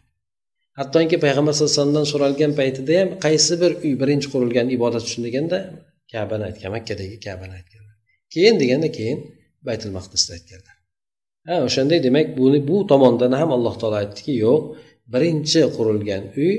Hattoki 0.79 1.17
payg'ambar 1.25 1.53
sallallohu 1.53 1.71
alayhi 1.71 1.79
vasallamdan 1.79 2.05
so'ralgan 2.13 2.51
paytida 2.59 2.93
ham 2.99 3.09
qaysi 3.25 3.53
bir 3.61 3.71
uy 3.85 3.93
birinchi 4.01 4.27
qurilgan 4.33 4.67
ibodat 4.75 5.03
uchun 5.07 5.21
deganda 5.27 5.57
kabani 6.13 6.43
aytgan 6.49 6.71
makkadagi 6.75 7.17
kabani 7.27 7.53
aytganlar 7.59 7.95
keyin 8.33 8.55
deganda 8.61 8.89
keyin 8.97 9.19
baytul 9.67 9.91
maqdisni 9.97 10.31
aytganlar. 10.37 10.75
Ha 11.47 11.55
o'shanday 11.67 11.99
demak 12.07 12.27
buni 12.39 12.59
bu 12.69 12.77
tomondan 12.91 13.33
ham 13.39 13.49
alloh 13.57 13.75
taolo 13.81 13.97
aytdiki 14.03 14.33
yo'q 14.45 14.61
birinchi 15.13 15.59
qurilgan 15.77 16.23
uy 16.41 16.53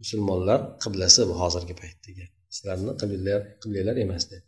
musulmonlar 0.00 0.60
qiblasi 0.82 1.20
bu 1.28 1.34
hozirgi 1.42 1.74
paytdagi. 1.82 2.24
Sizlarni 2.54 2.92
qiblalar 3.62 3.96
emas 4.06 4.24
deb. 4.32 4.42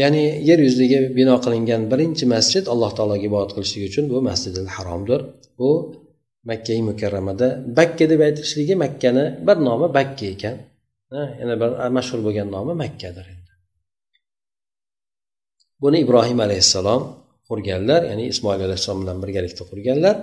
Ya'ni 0.00 0.22
yer 0.48 0.58
yuziga 0.66 0.98
bino 1.18 1.34
qilingan 1.44 1.82
birinchi 1.92 2.24
masjid 2.34 2.64
alloh 2.72 2.90
taologa 2.98 3.24
ibodat 3.30 3.50
qilishlik 3.56 3.82
uchun 3.90 4.04
bu 4.12 4.18
masjidil 4.28 4.68
haromdir. 4.76 5.20
Bu 5.58 5.70
makkai 6.50 6.80
mukarramada 6.90 7.48
bakka 7.78 8.04
deb 8.12 8.20
aytilishligi 8.26 8.74
makkani 8.84 9.24
bir 9.46 9.56
nomi 9.68 9.86
bakka 9.98 10.26
ekan. 10.34 10.56
Yana 11.40 11.54
bir 11.62 11.70
mashhur 11.96 12.20
bo'lgan 12.26 12.48
nomi 12.56 12.74
makkadir 12.84 13.26
buni 15.84 15.98
ibrohim 16.04 16.38
alayhissalom 16.46 17.02
qurganlar 17.48 18.00
ya'ni 18.10 18.24
ismoil 18.32 18.60
alayhissalom 18.66 19.00
bilan 19.04 19.18
birgalikda 19.24 19.62
qurganlar 19.70 20.16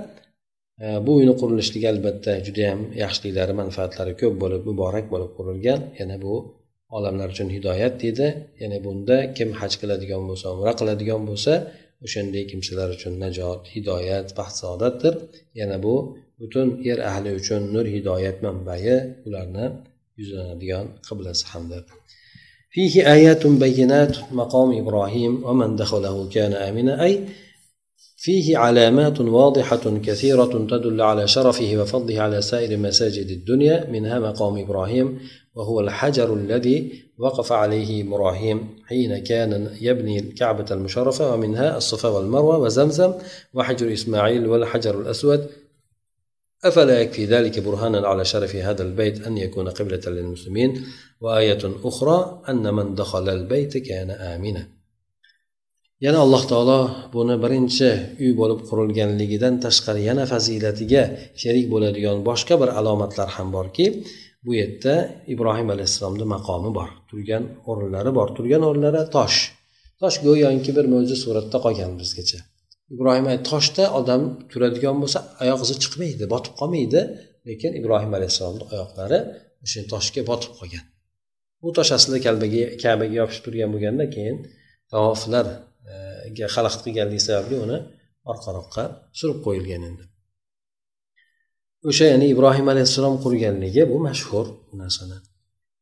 e, 0.83 0.87
bu 1.05 1.11
uyni 1.19 1.33
qurilishligi 1.41 1.87
albatta 1.93 2.31
judayam 2.47 2.79
yaxshiliklari 3.03 3.53
manfaatlari 3.61 4.13
ko'p 4.21 4.35
bo'lib 4.43 4.61
muborak 4.69 5.05
bo'lib 5.13 5.31
qurilgan 5.37 5.79
yana 5.99 6.15
bu 6.25 6.33
olamlar 6.96 7.28
uchun 7.34 7.48
hidoyat 7.56 7.94
deydi 8.02 8.26
ya'ni 8.60 8.78
bunda 8.86 9.16
kim 9.36 9.50
haj 9.60 9.72
qiladigan 9.80 10.22
bo'lsa 10.28 10.46
umra 10.54 10.72
qiladigan 10.80 11.22
bo'lsa 11.30 11.52
o'shanday 12.04 12.44
kimsalar 12.50 12.88
uchun 12.96 13.14
najot 13.24 13.60
hidoyat 13.74 14.28
baxt 14.38 14.56
saodatdir 14.62 15.14
yana 15.60 15.76
bu 15.84 15.94
butun 16.40 16.68
yer 16.88 16.98
ahli 17.10 17.30
uchun 17.40 17.62
nur 17.74 17.86
hidoyat 17.94 18.36
manbai 18.46 18.84
ularni 19.26 19.66
yuzlanadigan 20.20 20.86
qiblasi 21.08 21.44
hamdir 21.52 21.84
فيه 22.76 23.12
آيات 23.16 23.46
بينات 23.46 24.14
مقام 24.40 24.78
إبراهيم 24.82 25.32
ومن 25.46 25.76
دخله 25.82 26.16
كان 26.28 26.52
آمنا 26.68 26.94
أي 27.04 27.12
فيه 28.24 28.46
علامات 28.58 29.20
واضحة 29.20 29.84
كثيرة 30.06 30.52
تدل 30.72 31.00
على 31.10 31.24
شرفه 31.34 31.70
وفضله 31.80 32.20
على 32.20 32.38
سائر 32.42 32.76
مساجد 32.76 33.28
الدنيا 33.38 33.76
منها 33.90 34.18
مقام 34.18 34.54
إبراهيم 34.64 35.18
وهو 35.55 35.79
الحجر 35.79 36.33
الذي 36.33 37.03
وقف 37.17 37.51
عليه 37.51 38.03
إبراهيم 38.03 38.67
حين 38.87 39.17
كان 39.17 39.69
يبني 39.81 40.19
الكعبة 40.19 40.65
المشرفة 40.71 41.33
ومنها 41.33 41.77
الصفا 41.77 42.09
والمروة 42.09 42.57
وزمزم 42.57 43.13
وحجر 43.53 43.93
إسماعيل 43.93 44.47
والحجر 44.47 45.01
الأسود. 45.01 45.49
أفلا 46.63 47.01
يكفي 47.01 47.25
ذلك 47.25 47.59
برهانا 47.59 48.07
على 48.07 48.25
شرف 48.25 48.55
هذا 48.55 48.83
البيت 48.83 49.27
أن 49.27 49.37
يكون 49.37 49.69
قبلة 49.69 50.01
للمسلمين؟ 50.07 50.85
وآية 51.21 51.59
أخرى 51.83 52.41
أن 52.49 52.73
من 52.73 52.95
دخل 52.95 53.29
البيت 53.29 53.77
كان 53.77 54.11
آمنا. 54.11 54.67
yana 56.01 56.19
alloh 56.25 56.43
taolo 56.51 56.79
buni 57.13 57.35
birinchi 57.43 57.89
uy 58.23 58.31
bo'lib 58.39 58.59
qurilganligidan 58.69 59.59
tashqari 59.65 60.01
yana 60.09 60.23
fazilatiga 60.31 61.03
sherik 61.41 61.67
bo'ladigan 61.73 62.17
boshqa 62.29 62.55
bir 62.61 62.69
alomatlar 62.79 63.29
ham 63.35 63.47
borki 63.57 63.85
bu 64.45 64.51
yerda 64.59 64.93
ibrohim 65.33 65.69
alayhissalomni 65.75 66.25
maqomi 66.35 66.71
bor. 66.79 66.89
Turgan 67.09 67.43
o'rinlari 67.69 68.11
bor. 68.19 68.27
Turgan 68.37 68.63
o'rinlari 68.69 69.01
tosh. 69.15 69.37
Tosh 70.01 70.17
go'yoki 70.27 70.71
bir 70.77 70.85
mo'jiza 70.93 71.17
suratda 71.23 71.57
qolgan 71.65 71.91
bizgacha. 72.01 72.39
Ibrohim 72.93 73.25
toshda 73.49 73.83
odam 73.99 74.21
turadigan 74.51 74.97
bo'lsa 75.03 75.19
oyoq 75.43 75.59
izi 75.65 75.75
chiqmaydi 75.83 76.25
botib 76.33 76.53
qolmaydi. 76.59 77.01
Lekin 77.49 77.71
ibrohim 77.79 78.11
alayhissalomni 78.17 78.65
oyoqlari 78.73 79.19
o'sha 79.65 79.81
toshga 79.93 80.21
botib 80.31 80.51
qolgan. 80.59 80.83
Bu 81.61 81.69
tosh 81.77 81.91
aslida 81.97 82.19
kalbaga 82.27 82.63
kabaga 82.83 83.15
yopishib 83.21 83.43
turgan 83.47 83.69
bo'lganda 83.73 84.05
keyin 84.15 84.37
tavoflarga 84.93 86.45
xalaqit 86.55 86.81
qilganligi 86.85 87.23
sababli 87.27 87.55
uni 87.65 87.77
orqaroqqa 88.31 88.83
surib 89.19 89.39
qo'yilgan 89.45 89.83
endi 89.89 90.10
o'sha 91.89 92.05
ya'ni 92.11 92.25
ibrohim 92.33 92.67
alayhissalom 92.73 93.15
qurganligi 93.23 93.83
bu 93.91 93.97
mashhur 94.07 94.45
bu 94.69 94.73
narsani. 94.83 95.17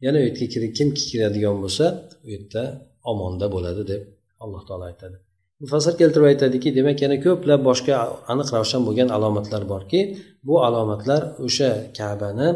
Yana 0.05 0.17
u 0.21 0.23
yerga 0.27 0.67
kimki 0.77 1.03
kiradigan 1.09 1.55
bo'lsa 1.63 1.85
u 2.25 2.27
yerda 2.33 2.63
omonda 3.11 3.45
bo'ladi 3.55 3.83
deb 3.91 4.01
alloh 4.43 4.61
taolo 4.67 4.85
aytadi. 4.91 5.17
Mufassir 5.63 5.93
keltirib 6.01 6.27
aytadiki 6.31 6.69
demak 6.77 6.97
yana 7.05 7.17
ko'plab 7.25 7.61
boshqa 7.69 7.93
aniq 8.31 8.49
ravshan 8.55 8.81
bo'lgan 8.87 9.09
alomatlar 9.17 9.63
borki 9.73 9.99
bu 10.47 10.55
alomatlar 10.67 11.21
o'sha 11.47 11.71
kabani 11.97 12.47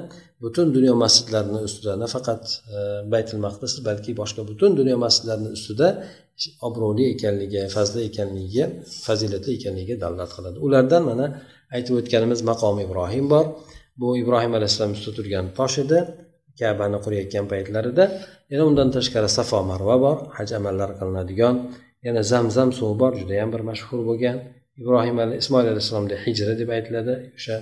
butun 0.44 0.68
dunyo 0.76 0.94
masjidlarini 1.04 1.60
ustida 1.68 1.94
nafaqat 2.04 2.44
e, 2.76 2.78
baytul 3.14 3.40
maqdis 3.46 3.74
balki 3.88 4.12
boshqa 4.22 4.42
butun 4.50 4.72
dunyo 4.80 4.96
masjidlarini 5.06 5.50
ustida 5.58 5.88
obro'li 6.68 7.06
ekanligi 7.14 7.62
fazli 7.76 8.02
ekanligiga 8.10 8.66
fazilatli 9.06 9.52
ekanligiga 9.58 9.96
dalolat 10.04 10.32
qiladi. 10.36 10.58
Ulardan 10.68 11.04
mana 11.10 11.26
aytib 11.76 11.94
o'tganimiz 12.02 12.40
maqomi 12.52 12.82
ibrohim 12.88 13.26
bor. 13.34 13.46
Bu 14.02 14.08
ibrohim 14.22 14.54
alayhissalom 14.58 14.94
ustida 14.96 15.14
turgan 15.18 15.46
tosh 15.60 15.78
edi 15.84 16.00
kabani 16.60 16.98
qurayotgan 17.06 17.46
paytlarida. 17.52 18.04
Yana 18.52 18.64
undan 18.70 18.90
tashqari 18.98 19.30
safo 19.38 19.60
marva 19.72 19.96
bor 20.06 20.18
haj 20.38 20.50
amallari 20.60 20.94
qilinadigan. 21.00 21.56
Yana 22.08 22.22
zamzam 22.32 22.70
suvi 22.78 22.96
bor 23.02 23.12
judayam 23.22 23.50
bir 23.54 23.62
mashhur 23.70 24.00
bo'lgan. 24.10 24.38
Ibrohim 24.82 25.16
ismoil 25.42 25.68
alayhissalomni 25.74 26.16
hijri 26.26 26.54
deb 26.62 26.70
aytiladi. 26.78 27.14
O'sha 27.38 27.56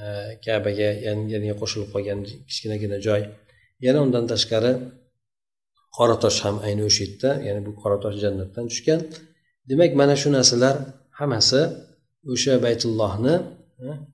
e, 0.00 0.04
kabaga 0.44 0.90
yangi 1.06 1.54
qo'shilib 1.60 1.88
qolgan 1.94 2.18
kichkinagina 2.48 2.98
joy. 3.06 3.22
Yana 3.86 3.98
undan 4.06 4.24
tashqari 4.32 4.72
qoratosh 5.96 6.38
ham 6.44 6.56
ayni 6.66 6.82
o'sha 6.88 7.00
yerda 7.04 7.30
ya'ni 7.46 7.60
bu 7.66 7.72
qoratosh 7.82 8.16
jannatdan 8.24 8.64
tushgan. 8.70 9.00
Demak 9.70 9.90
mana 10.00 10.14
shu 10.22 10.28
narsalar 10.36 10.74
hammasi 11.20 11.60
o'sha 12.32 12.54
baytullohni 12.66 13.34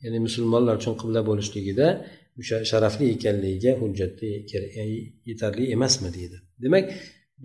ya'ni 0.05 0.19
musulmonlar 0.27 0.75
uchun 0.81 0.95
qibla 1.01 1.21
bo'lishligida 1.29 1.87
o'sha 2.41 2.57
sharafli 2.71 3.05
ekanligiga 3.15 3.73
hujjatda 3.83 4.27
e, 4.83 4.85
yetarli 5.31 5.65
emasmi 5.77 6.09
deydi. 6.17 6.37
Demak 6.65 6.85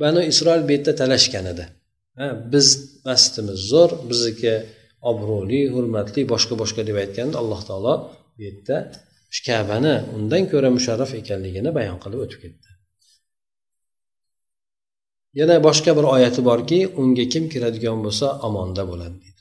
banu 0.01 0.21
isroil 0.31 0.61
bu 0.67 0.71
yerda 0.75 0.93
talashgan 1.01 1.45
edi. 1.53 1.65
Biz 2.53 2.67
masjidimiz 3.07 3.59
zo'r 3.71 3.91
bizniki 4.09 4.53
obro'li 5.11 5.59
hurmatli 5.73 6.21
boshqa 6.33 6.55
boshqa 6.61 6.81
deb 6.89 6.97
aytganda 7.03 7.35
alloh 7.41 7.61
taolo 7.69 7.93
bu 8.35 8.39
yerda 8.47 8.77
kabani 9.47 9.95
undan 10.17 10.43
ko'ra 10.51 10.69
musharraf 10.77 11.11
ekanligini 11.21 11.69
bayon 11.77 11.97
qilib 12.03 12.19
o'tib 12.25 12.39
ketdi. 12.45 12.66
yana 15.40 15.56
boshqa 15.66 15.90
bir 15.98 16.06
oyati 16.14 16.40
borki 16.50 16.78
unga 17.00 17.24
kim 17.32 17.44
kiradigan 17.52 17.98
bo'lsa 18.06 18.26
omonda 18.48 18.82
bo'ladi 18.90 19.16
deydi 19.24 19.40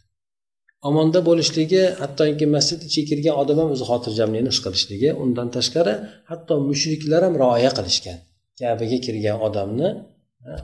omonda 0.89 1.19
bo'lishligi 1.29 1.83
hattoki 2.01 2.45
masjid 2.55 2.79
ichiga 2.87 3.07
kirgan 3.11 3.35
odam 3.41 3.57
ham 3.61 3.69
o'zi 3.75 3.85
xotirjamlikni 3.91 4.49
his 4.53 4.59
qilishligi 4.65 5.09
undan 5.23 5.47
tashqari 5.57 5.93
hatto 6.31 6.53
mushriklar 6.69 7.21
ham 7.27 7.35
rioya 7.43 7.71
qilishgan 7.77 8.17
kabaga 8.59 8.97
kirgan 9.05 9.37
odamni 9.47 9.89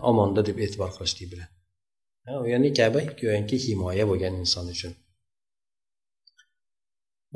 omonda 0.10 0.42
deb 0.50 0.58
e'tibor 0.66 0.90
qilishlik 0.98 1.28
bilan 1.34 1.50
ya'ni 2.54 2.70
kaba 2.80 3.00
go'yoki 3.22 3.58
himoya 3.66 4.06
bo'lgan 4.12 4.34
inson 4.44 4.68
uchun 4.76 4.94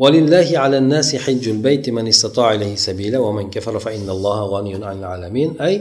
ولله 0.01 0.49
على 0.63 0.77
الناس 0.83 1.09
حج 1.15 1.45
البيت 1.55 1.85
من 1.97 2.05
استطاع 2.13 2.53
إليه 2.53 2.75
سبيلا 2.87 3.19
ومن 3.19 3.45
كفر 3.55 3.79
فإن 3.85 4.09
الله 4.15 4.37
غني 4.53 4.73
عن 4.89 4.97
العالمين 4.99 5.49
أي 5.67 5.73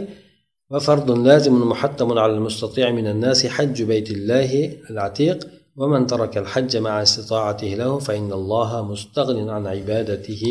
وفرض 0.72 1.12
لازم 1.12 1.54
محتم 1.70 2.18
على 2.18 2.34
المستطيع 2.34 2.92
من 2.92 3.08
الناس 3.08 3.46
حج 3.46 3.84
بيت 3.84 4.12
الله 4.12 4.52
العتيق 4.90 5.48
ومن 5.76 6.08
ترك 6.08 6.38
الحج 6.38 6.78
مع 6.78 7.02
استطاعته 7.02 7.68
له 7.68 8.00
فإن 8.00 8.34
الله 8.34 8.92
مستغن 8.92 9.50
عن 9.50 9.68
عبادته 9.68 10.44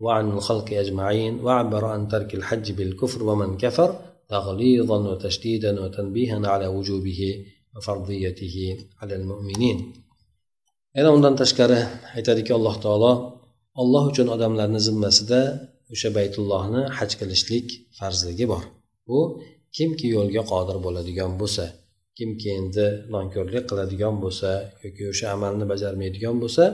وعن 0.00 0.30
الخلق 0.30 0.72
أجمعين 0.72 1.40
وعبر 1.44 1.84
عن 1.84 2.08
ترك 2.08 2.34
الحج 2.34 2.72
بالكفر 2.72 3.22
ومن 3.22 3.56
كفر 3.56 4.00
تغليظا 4.28 4.98
وتشديدا 5.10 5.80
وتنبيها 5.82 6.48
على 6.48 6.66
وجوبه 6.66 7.44
وفرضيته 7.76 8.56
على 9.02 9.14
المؤمنين. 9.16 9.92
yana 10.96 11.10
undan 11.16 11.34
tashqari 11.42 11.80
aytadiki 12.16 12.52
alloh 12.58 12.74
taolo 12.84 13.12
olloh 13.82 14.04
uchun 14.10 14.28
odamlarni 14.34 14.80
zimmasida 14.88 15.40
o'sha 15.92 16.08
baytullohni 16.18 16.82
haj 16.98 17.10
qilishlik 17.20 17.66
farzligi 17.98 18.46
bor 18.52 18.62
bu 19.08 19.18
kimki 19.76 20.06
yo'lga 20.16 20.42
qodir 20.52 20.76
bo'ladigan 20.86 21.32
bo'lsa 21.40 21.64
kimki 22.18 22.48
endi 22.58 22.86
nonko'rlik 23.14 23.64
qiladigan 23.70 24.14
bo'lsa 24.24 24.50
yoki 24.84 25.02
o'sha 25.12 25.26
amalni 25.36 25.64
bajarmaydigan 25.72 26.36
bo'lsa 26.42 26.64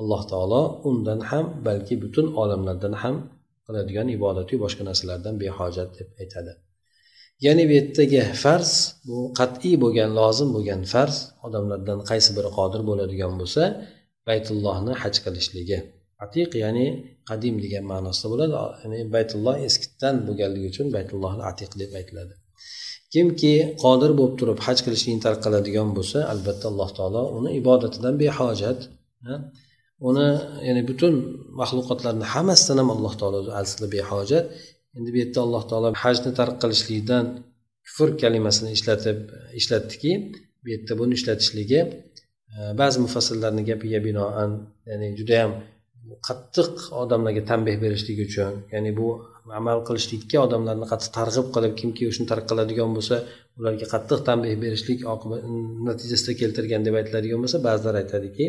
alloh 0.00 0.22
taolo 0.32 0.62
undan 0.88 1.20
ham 1.30 1.46
balki 1.66 1.94
butun 2.02 2.26
olamlardan 2.42 2.94
ham 3.02 3.16
qiladigan 3.66 4.08
ibodatu 4.16 4.54
boshqa 4.64 4.82
narsalardan 4.88 5.34
behojat 5.42 5.90
deb 5.98 6.08
aytadi. 6.22 6.52
Ya'ni 7.44 7.64
bu 7.68 7.72
yerdagi 7.78 8.22
farz 8.42 8.72
bu 9.06 9.16
qat'iy 9.38 9.74
bo'lgan 9.84 10.10
lozim 10.20 10.48
bo'lgan 10.56 10.82
farz 10.92 11.16
odamlardan 11.46 11.98
qaysi 12.10 12.30
biri 12.36 12.50
qodir 12.58 12.82
bo'ladigan 12.90 13.32
bo'lsa 13.40 13.62
baytullohni 14.28 14.92
haj 15.02 15.14
qilishligi. 15.24 15.78
Atiq 16.24 16.50
ya'ni 16.64 16.86
qadim 17.30 17.54
degan 17.64 17.84
ma'nosida 17.92 18.26
bo'ladi. 18.32 18.54
Ya'ni 18.82 18.98
baytulloh 19.14 19.56
eskidan 19.68 20.14
bo'lganligi 20.26 20.66
uchun 20.72 20.86
baytullohni 20.96 21.42
atiq 21.50 21.70
deb 21.82 21.90
aytiladi. 22.00 22.34
Kimki 23.14 23.54
qodir 23.84 24.10
bo'lib 24.18 24.34
turib 24.40 24.58
haj 24.66 24.78
qilishni 24.84 25.14
tark 25.24 25.40
qiladigan 25.46 25.88
bo'lsa 25.96 26.18
albatta 26.32 26.66
alloh 26.72 26.90
taolo 26.98 27.22
uni 27.38 27.50
ibodatidan 27.60 28.14
behojat 28.22 28.80
uni 30.08 30.28
ya'ni 30.68 30.82
butun 30.90 31.14
maxluqotlarni 31.60 32.26
hammasidan 32.34 32.76
ham 32.82 32.88
alloh 32.96 33.14
taolo 33.20 33.38
aslida 33.60 33.88
behojat. 33.96 34.44
Endi 34.96 35.08
bu 35.14 35.18
yerda 35.22 35.40
alloh 35.46 35.62
taolo 35.70 35.88
hajni 36.04 36.30
tark 36.38 36.54
qilishlikdan 36.62 37.24
kufr 37.86 38.08
kalimasini 38.22 38.70
ishlatib 38.76 39.18
ishlatdiki 39.60 40.12
bu 40.62 40.68
yerda 40.74 40.92
buni 41.00 41.12
ishlatishligi 41.18 41.80
e, 42.54 42.58
ba'zi 42.80 42.98
mufassillarni 43.06 43.62
gapiga 43.70 44.00
binoan 44.06 44.50
ya'ni 44.88 45.08
judayam 45.18 45.52
qattiq 46.28 46.72
odamlarga 47.02 47.42
tanbeh 47.50 47.76
berishlik 47.84 48.18
uchun 48.26 48.52
ya'ni 48.74 48.90
bu 48.98 49.08
amal 49.60 49.78
qilishlikka 49.88 50.38
odamlarni 50.46 50.86
qattiq 50.92 51.10
targ'ib 51.18 51.48
qilib 51.54 51.74
kimki 51.80 52.02
shuni 52.16 52.26
tark 52.32 52.44
qiladigan 52.50 52.90
bo'lsa 52.96 53.16
ularga 53.58 53.86
qattiq 53.94 54.20
tanbeh 54.28 54.54
berishlik 54.64 54.98
natijasida 55.88 56.32
keltirgan 56.40 56.82
deb 56.86 56.94
aytiladigan 57.00 57.40
bo'lsa 57.44 57.58
ba'zilar 57.68 57.94
aytadiki 58.02 58.46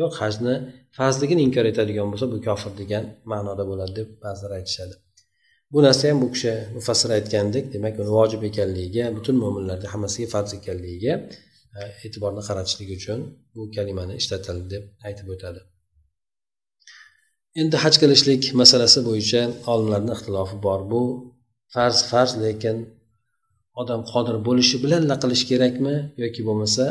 yo'q 0.00 0.12
hajni 0.20 0.54
farzligini 0.98 1.42
inkor 1.48 1.66
etadigan 1.72 2.06
bo'lsa 2.12 2.26
bu 2.34 2.38
kofir 2.46 2.72
degan 2.80 3.04
ma'noda 3.32 3.64
bo'ladi 3.70 3.92
deb 4.00 4.08
ba'zilar 4.24 4.52
aytishadi. 4.58 4.94
Bu 5.72 5.78
narsa 5.86 6.04
ham 6.10 6.18
bu 6.24 6.28
kishi 6.34 6.52
mufassir 6.76 7.10
aytgandek 7.18 7.64
demak 7.74 7.94
uni 8.02 8.10
vojib 8.18 8.42
ekanligiga 8.50 9.04
butun 9.16 9.36
mo'minlarga 9.42 9.88
hammasiga 9.94 10.28
farz 10.34 10.50
ekanligiga 10.58 11.14
e, 11.78 11.80
e'tiborni 12.06 12.42
qaratishlik 12.48 12.90
uchun 12.98 13.18
bu 13.54 13.62
kalimani 13.76 14.14
ishlatildi 14.22 14.66
deb 14.74 14.84
aytib 15.08 15.32
o'tadi. 15.36 15.60
Endi 17.60 17.76
haj 17.84 17.94
qilishlik 18.02 18.42
masalasi 18.60 19.00
bo'yicha 19.08 19.42
olimlarni 19.72 20.12
ixtilofi 20.16 20.56
bor. 20.66 20.80
Bu 20.92 21.02
farz 21.74 21.98
farz 22.10 22.32
lekin 22.44 22.76
odam 23.80 24.00
qodir 24.12 24.36
bo'lishi 24.48 24.76
bilanla 24.84 25.16
qilish 25.22 25.44
kerakmi 25.50 25.94
yoki 26.22 26.42
bo'lmasa 26.48 26.84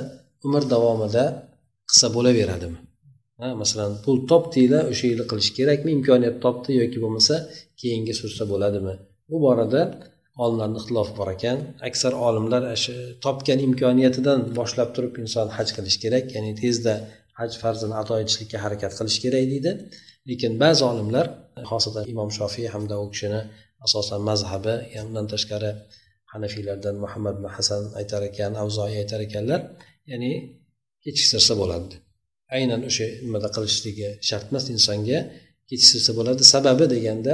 umr 0.47 0.63
davomida 0.73 1.25
qilsa 1.89 2.07
bo'laveradimi? 2.15 2.79
Ha 3.41 3.49
masalan 3.61 3.91
pul 4.03 4.17
topdinglar 4.31 4.83
o'sha 4.91 5.05
yili 5.11 5.25
qilish 5.31 5.51
kerakmi 5.57 5.89
imkoniyat 5.97 6.35
topdi 6.45 6.71
yoki 6.81 6.97
bo'lmasa 7.03 7.35
keyingi 7.81 8.13
sursa 8.21 8.43
bo'ladimi? 8.51 8.93
Bu 9.29 9.37
borada 9.45 9.81
olimlarni 10.43 10.77
ixtilofi 10.81 11.13
bor 11.19 11.29
ekan. 11.35 11.57
Aksar 11.89 12.13
olimlar 12.27 12.61
shu 12.83 12.93
topgan 13.25 13.59
imkoniyatidan 13.67 14.39
boshlab 14.59 14.89
turib 14.95 15.13
inson 15.23 15.47
haj 15.57 15.69
qilish 15.75 15.97
kerak 16.03 16.25
ya'ni 16.35 16.53
tezda 16.61 16.93
haj 17.39 17.51
farzini 17.61 17.95
ado 18.01 18.15
etishlikka 18.23 18.57
harakat 18.65 18.91
qilish 18.99 19.19
kerak 19.23 19.45
deydi. 19.53 19.71
Lekin 20.29 20.53
ba'zi 20.63 20.83
olimlar 20.91 21.25
xosatan 21.71 22.03
imom 22.13 22.29
shofiy 22.37 22.67
hamda 22.73 22.95
u 23.03 23.05
kishini 23.13 23.41
asosan 23.85 24.21
mazhabi 24.29 24.75
undan 25.03 25.25
tashqari 25.33 25.71
hanafiylardan 26.33 26.95
muhammad 27.03 27.33
ibn 27.39 27.47
hasan 27.57 27.81
aytar 27.99 28.21
ekan 28.29 28.51
avzoiy 28.63 28.95
aytar 29.03 29.19
ekanlar 29.27 29.61
ya'ni 30.11 30.31
kechiktirsa 31.03 31.53
bo'ladi. 31.61 31.95
Aynan 32.57 32.81
o'sha 32.89 33.05
nimada 33.25 33.49
qilishligi 33.55 34.09
shart 34.29 34.45
emas 34.51 34.65
insonga 34.75 35.19
kechiktirsa 35.69 36.11
bo'ladi. 36.19 36.41
Sababi 36.53 36.85
deganda 36.95 37.33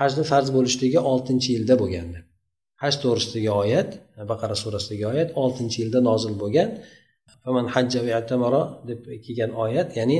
hajni 0.00 0.24
farz 0.30 0.48
bo'lishligi 0.56 0.98
oltinchi 1.12 1.48
yilda 1.56 1.74
bo'lgandi 1.82 2.18
haj 2.82 2.94
to'g'risidagi 3.02 3.50
oyat 3.62 3.90
baqara 4.32 4.56
surasidagi 4.62 5.04
oyat 5.12 5.30
oltinchi 5.42 5.78
yilda 5.82 6.00
nozil 6.08 6.34
bo'lgan. 6.42 6.70
Deb 8.88 9.00
kelgan 9.24 9.52
oyat 9.64 9.88
ya'ni 9.98 10.18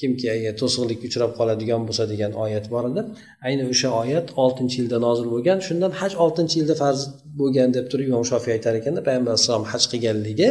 kimki 0.00 0.26
agar 0.36 0.52
to'siqlikka 0.60 1.04
uchrab 1.10 1.32
qoladigan 1.38 1.80
bo'lsa 1.88 2.04
degan 2.12 2.32
oyat 2.44 2.66
bor 2.74 2.84
edi. 2.90 3.02
Ayni 3.46 3.64
o'sha 3.72 3.88
oyat 4.02 4.26
oltinchi 4.44 4.76
yilda 4.80 4.98
nozil 5.06 5.26
bo'lgan 5.34 5.58
shundan 5.66 5.92
haj 6.00 6.12
oltinchi 6.24 6.56
yilda 6.60 6.74
farz 6.82 7.00
bo'lgan 7.40 7.68
deb 7.76 7.86
turib 7.92 8.06
imom 8.12 8.24
shofiy 8.30 8.52
aytar 8.56 8.74
ekanda 8.80 9.00
payg'ambar 9.08 9.30
alayhissalom 9.34 9.64
haj 9.72 9.82
qilganligi 9.92 10.48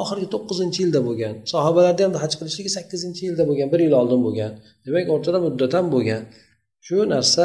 oxirgi 0.00 0.26
to'qqizinchi 0.34 0.78
yilda 0.84 1.00
bo'lgan 1.08 1.34
sahobalarni 1.52 2.02
ham 2.06 2.14
haj 2.24 2.32
qilishligi 2.40 2.70
sakkizinchi 2.76 3.22
yilda 3.28 3.44
bo'lgan 3.50 3.68
bir 3.72 3.80
yil 3.86 3.94
oldin 4.00 4.20
bo'lgan 4.26 4.52
demak 4.86 5.06
o'rtada 5.14 5.38
muddat 5.46 5.72
ham 5.78 5.86
bo'lgan. 5.94 6.22
Shu 6.86 6.96
narsa 7.14 7.44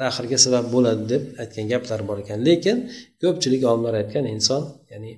taxirga 0.00 0.38
sabab 0.46 0.66
bo'ladi 0.74 1.04
deb 1.12 1.22
aytgan 1.42 1.66
gaplar 1.72 2.00
bor 2.08 2.18
ekan. 2.24 2.38
Lekin 2.48 2.76
ko'pchilik 3.22 3.62
olimlar 3.70 3.94
aytgan 4.02 4.24
inson 4.34 4.62
ya'ni 4.92 5.12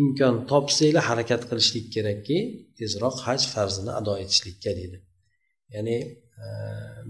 imkon 0.00 0.34
topsanglar 0.50 1.04
harakat 1.10 1.42
qilishlik 1.50 1.86
kerakki 1.94 2.38
tezroq 2.78 3.16
haj 3.26 3.40
farzini 3.54 3.92
ado 4.00 4.12
etishlikka 4.22 4.70
deydi 4.78 4.98
ya'ni 5.74 5.96
e, 6.42 6.46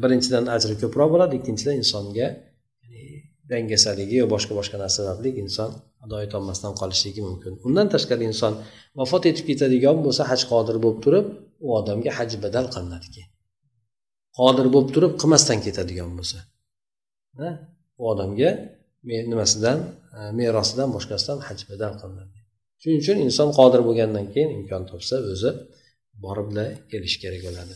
birinchidan 0.02 0.44
ajri 0.56 0.74
ko'proq 0.82 1.08
bo'ladi 1.14 1.34
ikkinchidan 1.40 1.76
insonga 1.82 2.28
dangasaligi 3.50 4.16
yo 4.22 4.26
boshqa 4.34 4.52
boshqa 4.58 4.76
narsa 4.82 4.98
sababli 5.00 5.30
inson 5.42 5.70
ado 6.04 6.16
etolmasdan 6.26 6.72
qolishligi 6.80 7.20
mumkin. 7.28 7.52
Undan 7.66 7.86
tashqari 7.94 8.24
inson 8.30 8.52
vafot 9.00 9.22
etib 9.30 9.44
ketadigan 9.50 9.96
bo'lsa 10.06 10.22
haj 10.30 10.42
qodir 10.52 10.76
bo'lib 10.84 11.00
turib 11.04 11.26
u 11.66 11.68
odamga 11.78 12.10
haj 12.18 12.30
badal 12.44 12.66
qilinadi 12.74 13.08
keyin 13.14 13.30
qodir 14.38 14.66
bo'lib 14.74 14.90
turib 14.94 15.12
qilmasdan 15.20 15.58
ketadigan 15.66 16.10
bo'lsa 16.18 16.38
u 18.00 18.02
odamga 18.12 18.50
nimasidan 19.30 19.78
e, 20.16 20.18
merosidan 20.40 20.88
boshqasidan 20.96 21.38
haj 21.48 21.60
badal 21.70 21.94
qilinadi. 22.00 22.35
shuning 22.81 22.99
uchun 23.03 23.17
inson 23.27 23.49
qodir 23.59 23.81
bo'lgandan 23.87 24.25
keyin 24.33 24.49
imkon 24.57 24.83
topsa 24.91 25.15
o'zi 25.33 25.51
borib 26.23 26.49
kelishi 26.91 27.17
kerak 27.23 27.43
bo'ladi 27.49 27.75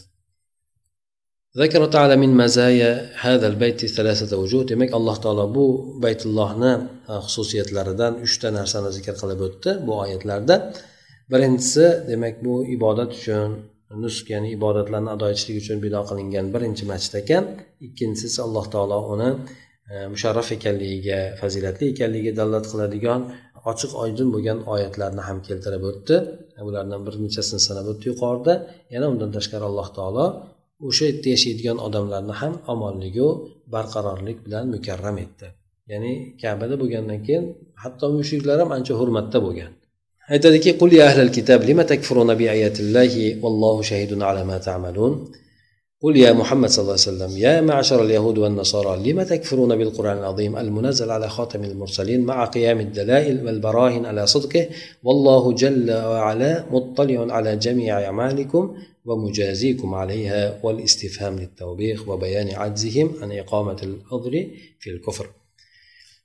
ذكر 1.62 1.82
تعالى 1.96 2.16
من 2.24 2.32
مزايا 2.44 2.92
هذا 3.26 3.48
البيت 3.48 3.86
ثلاثة 3.86 4.32
وجوه 4.42 4.64
demak 4.68 4.92
alloh 4.94 5.16
taolo 5.24 5.46
bu 5.56 5.66
baytullohni 6.04 6.74
xususiyatlaridan 7.26 8.14
uchta 8.26 8.48
narsani 8.58 8.90
zikr 8.98 9.16
qilib 9.22 9.40
o'tdi 9.48 9.72
bu 9.86 9.92
oyatlarda 10.04 10.56
birinchisi 11.32 11.86
demak 12.10 12.36
bu 12.46 12.54
ibodat 12.76 13.12
uchun 13.20 13.50
nusk 14.04 14.26
ya'ni 14.34 14.50
ibodatlarni 14.58 15.10
ado 15.16 15.26
etishlik 15.34 15.58
uchun 15.64 15.78
bino 15.86 16.02
qilingan 16.10 16.46
birinchi 16.56 16.84
masjid 16.92 17.14
ekan 17.22 17.44
ikkinchisi 17.88 18.26
esa 18.32 18.42
alloh 18.48 18.66
taolo 18.74 18.98
uni 19.14 19.30
musharraf 20.14 20.48
ekanligiga 20.58 21.20
fazilatli 21.42 21.86
ekanligiga 21.94 22.34
dalolat 22.40 22.66
qiladigan 22.72 23.22
ochiq 23.71 23.93
oydin 24.03 24.29
bo'lgan 24.35 24.59
oyatlarni 24.75 25.23
ham 25.29 25.39
keltirib 25.47 25.83
o'tdi. 25.91 26.17
Bulardan 26.67 27.01
bir 27.07 27.15
nechasini 27.25 27.61
sanab 27.69 27.87
o'tdi 27.93 28.05
yuqorida. 28.13 28.53
Yana 28.95 29.07
undan 29.13 29.31
tashqari 29.37 29.65
alloh 29.71 29.89
taolo 29.99 30.27
o'sha 30.89 31.05
yerda 31.09 31.29
yashaydigan 31.35 31.79
odamlarni 31.87 32.35
ham 32.41 32.55
omonligu 32.73 33.29
barqarorlik 33.75 34.39
bilan 34.47 34.65
mukarram 34.75 35.17
etdi. 35.25 35.47
Ya'ni 35.93 36.13
kabada 36.43 36.75
bo'lgandan 36.83 37.21
keyin 37.27 37.45
hatto 37.83 38.07
mushriklar 38.17 38.57
ham 38.63 38.71
ancha 38.77 38.95
hurmatda 39.01 39.39
bo'lgan. 39.47 39.73
Aytadiki 40.35 40.71
qul 40.81 40.91
ya 40.99 41.05
ahlal 41.11 41.33
kitab 41.37 41.61
lima 41.71 41.85
takfuruna 41.93 42.35
bi 42.41 42.47
ayatillahi 42.57 43.25
vallohu 43.43 43.83
shahidun 43.91 44.21
ala 44.29 44.43
ma 44.51 44.59
ta'malun. 44.69 45.13
قل 46.03 46.17
يا 46.17 46.33
محمد 46.33 46.69
صلى 46.69 46.83
الله 46.83 46.93
عليه 46.93 47.03
وسلم 47.03 47.39
يا 47.39 47.61
معشر 47.61 48.03
اليهود 48.05 48.39
والنصارى 48.39 49.13
لم 49.13 49.23
تكفرون 49.23 49.77
بالقرآن 49.77 50.19
العظيم 50.19 50.57
المنزل 50.57 51.11
على 51.11 51.29
خاتم 51.29 51.65
المرسلين 51.65 52.21
مع 52.21 52.45
قيام 52.45 52.81
الدلائل 52.81 53.47
والبراهن 53.47 54.07
على 54.07 54.27
صدقه؟ 54.27 54.69
والله 55.05 55.53
جل 55.53 55.91
وعلا 55.93 56.65
مطلع 56.71 57.35
على 57.35 57.57
جميع 57.57 58.01
أعمالكم 58.05 58.77
ومجازيكم 59.05 59.95
عليها 59.95 60.61
والاستفهام 60.63 61.39
للتوبيخ 61.39 62.09
وبيان 62.09 62.49
عجزهم 62.55 63.13
عن 63.23 63.33
إقامة 63.33 63.77
العذر 63.83 64.47
في 64.81 64.91
الكفر. 64.91 65.27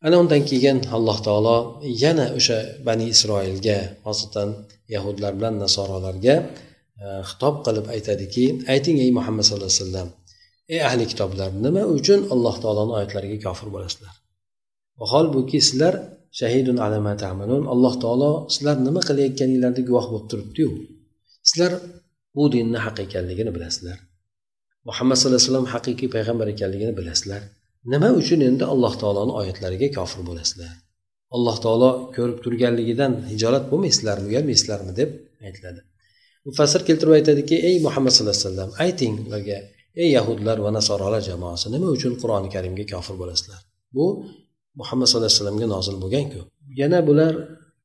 ana 0.05 0.15
undan 0.21 0.45
keyin 0.45 0.77
alloh 0.97 1.17
taolo 1.27 1.57
yana 2.03 2.25
o'sha 2.37 2.57
bani 2.87 3.05
isroilga 3.13 3.77
xosatan 4.05 4.49
yahudlar 4.93 5.31
bilan 5.37 5.55
nasorolarga 5.63 6.35
e, 6.43 6.74
Э, 7.03 7.07
xitob 7.29 7.55
qilib 7.65 7.87
aytadiki 7.95 8.43
ayting 8.73 8.97
ey 9.05 9.11
muhammad 9.17 9.43
sallallohu 9.45 9.71
alayhi 9.71 9.83
vasallam 9.83 10.09
ey 10.73 10.79
ahli 10.89 11.03
kitoblar 11.11 11.49
nima 11.65 11.83
uchun 11.97 12.19
alloh 12.33 12.55
taoloni 12.63 12.91
oyatlariga 12.97 13.37
kofir 13.45 13.67
bo'lasizlar? 13.75 14.13
Vaholbuki 15.01 15.59
sizlar 15.67 15.93
shahidun 16.39 16.77
alama 16.85 17.13
tamalun 17.23 17.63
alloh 17.73 17.93
taolo 18.03 18.31
sizlar 18.53 18.75
nima 18.87 19.01
qilayotganinglarni 19.09 19.81
guvoh 19.89 20.05
bo'lib 20.11 20.27
turibdiyu. 20.31 20.69
Sizlar 21.49 21.71
bu 22.35 22.43
dinni 22.53 22.79
haq 22.85 22.97
ekanligini 23.05 23.51
bilasizlar. 23.55 23.97
Muhammad 24.89 25.15
sallallohu 25.17 25.39
alayhi 25.39 25.49
vasallam 25.51 25.69
haqiqiy 25.75 26.09
payg'ambar 26.15 26.47
ekanligini 26.55 26.93
bilasizlar. 26.99 27.41
Nima 27.93 28.09
uchun 28.21 28.39
endi 28.49 28.63
alloh 28.73 28.93
taoloni 29.01 29.33
oyatlariga 29.39 29.87
kofir 29.97 30.21
bo'lasizlar? 30.29 30.73
Alloh 31.35 31.57
taolo 31.65 31.89
ko'rib 32.15 32.39
turganligidan 32.45 33.13
hijolat 33.31 33.65
bo'lmaysizlarmi 33.71 34.25
uyalmaysizlarmi 34.31 34.93
deb 35.01 35.09
aytiladi. 35.47 35.81
Mufassir 36.47 36.81
keltirib 36.87 37.13
aytadiki 37.19 37.55
ey 37.69 37.75
muhammad 37.85 38.11
sallallohu 38.15 38.37
alayhi 38.37 38.47
vasallam 38.49 38.69
ayting 38.85 39.13
ularga 39.27 39.57
ey 40.01 40.09
yahudlar 40.17 40.57
va 40.65 40.69
nasorolar 40.77 41.21
jamoasi 41.29 41.65
nima 41.75 41.87
uchun 41.97 42.13
qur'oni 42.21 42.49
karimga 42.55 42.85
kofir 42.93 43.15
bo'lasizlar? 43.21 43.61
Bu 43.95 44.05
muhammad 44.79 45.05
sallallohu 45.07 45.29
alayhi 45.29 45.39
vasallamga 45.41 45.67
nozil 45.75 45.95
bo'lganku. 46.03 46.39
Yana 46.81 46.99
bular 47.09 47.33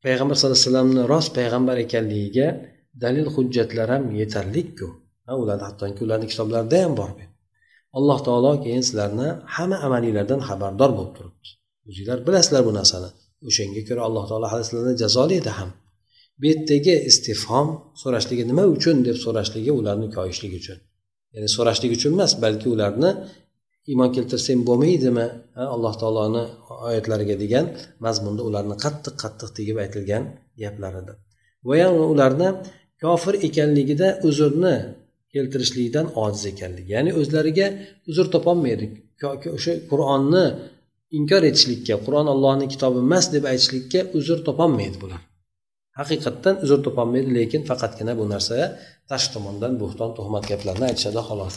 payg'ambar 0.05 0.35
sallallohu 0.37 0.59
alayhi 0.61 0.69
vasallamni 0.69 1.03
rost 1.13 1.31
payg'ambar 1.39 1.77
ekanligiga 1.85 2.49
dalil 3.03 3.27
hujjatlar 3.35 3.87
ham 3.95 4.05
yetarliku 4.21 4.89
ularni 5.43 5.65
hattoki 5.69 6.01
ularni 6.07 6.27
kitoblarida 6.33 6.79
ham 6.85 6.95
bor 7.01 7.11
alloh 7.99 8.19
taolo 8.27 8.53
keyin 8.65 8.83
sizlarni 8.89 9.29
hamma 9.55 9.77
amalinglardan 9.87 10.41
xabardor 10.49 10.91
bo'lib 10.99 11.13
turibdi. 11.17 11.49
O'zinglar 11.89 12.19
bilasizlar 12.27 12.63
bu 12.69 12.73
narsani. 12.79 13.09
O'shanga 13.49 13.83
ko'ra 13.89 14.03
alloh 14.09 14.25
taolo 14.31 14.47
hali 14.53 14.63
sizlarni 14.69 14.95
jazolaydi 15.03 15.51
ham. 15.59 15.71
Bu 16.41 16.45
yerdagi 16.51 16.95
istifhom 17.11 17.69
so'rashligi 18.03 18.45
nima 18.51 18.65
uchun 18.77 18.97
deb 19.09 19.17
so'rashligi 19.25 19.73
ularni 19.81 20.09
koyishlik 20.17 20.53
uchun. 20.61 20.79
Ya'ni 21.35 21.49
so'rashlik 21.57 21.91
uchun 21.97 22.13
emas 22.17 22.33
balki 22.45 22.69
ularni 22.75 23.11
iymon 23.91 24.11
keltirsang 24.17 24.61
bo'lmaydimi? 24.69 25.27
Alloh 25.75 25.95
taoloni 26.03 26.43
oyatlariga 26.89 27.37
degan 27.45 27.65
mazmunda 28.05 28.43
ularni 28.49 28.77
qattiq 28.85 29.15
qattiq 29.23 29.51
tegib 29.59 29.77
aytilgan 29.85 30.23
gaplar 30.63 30.93
edi 31.03 31.13
va 31.69 31.75
yana 31.83 32.05
ularni 32.15 32.49
kofir 33.05 33.35
ekanligida 33.49 34.09
uzrni 34.29 34.75
keltirishlikdan 35.35 36.07
ojiz 36.25 36.45
ekanligi. 36.53 36.91
Ya'ni 36.97 37.11
o'zlariga 37.21 37.67
uzr 38.11 38.27
topolmaydi 38.35 38.87
o'sha 39.57 39.73
qur'onni 39.91 40.45
inkor 41.19 41.43
etishlikka 41.51 41.95
qur'on 42.07 42.27
allohni 42.35 42.67
kitobi 42.73 42.99
emas 43.07 43.27
deb 43.35 43.45
aytishlikka 43.53 44.01
uzr 44.19 44.39
topolmaydi 44.49 44.99
bular. 45.03 45.21
Haqiqatdan 45.99 46.55
uzr 46.65 46.79
topolmaydi 46.87 47.31
lekin 47.39 47.63
faqatgina 47.69 48.13
bu 48.19 48.25
narsa 48.33 48.57
tashqi 49.11 49.31
tomondan 49.35 49.73
bo'xton 49.81 50.11
tuhmat 50.19 50.45
gaplarni 50.51 50.85
aytishadi 50.91 51.23
xolos. 51.31 51.57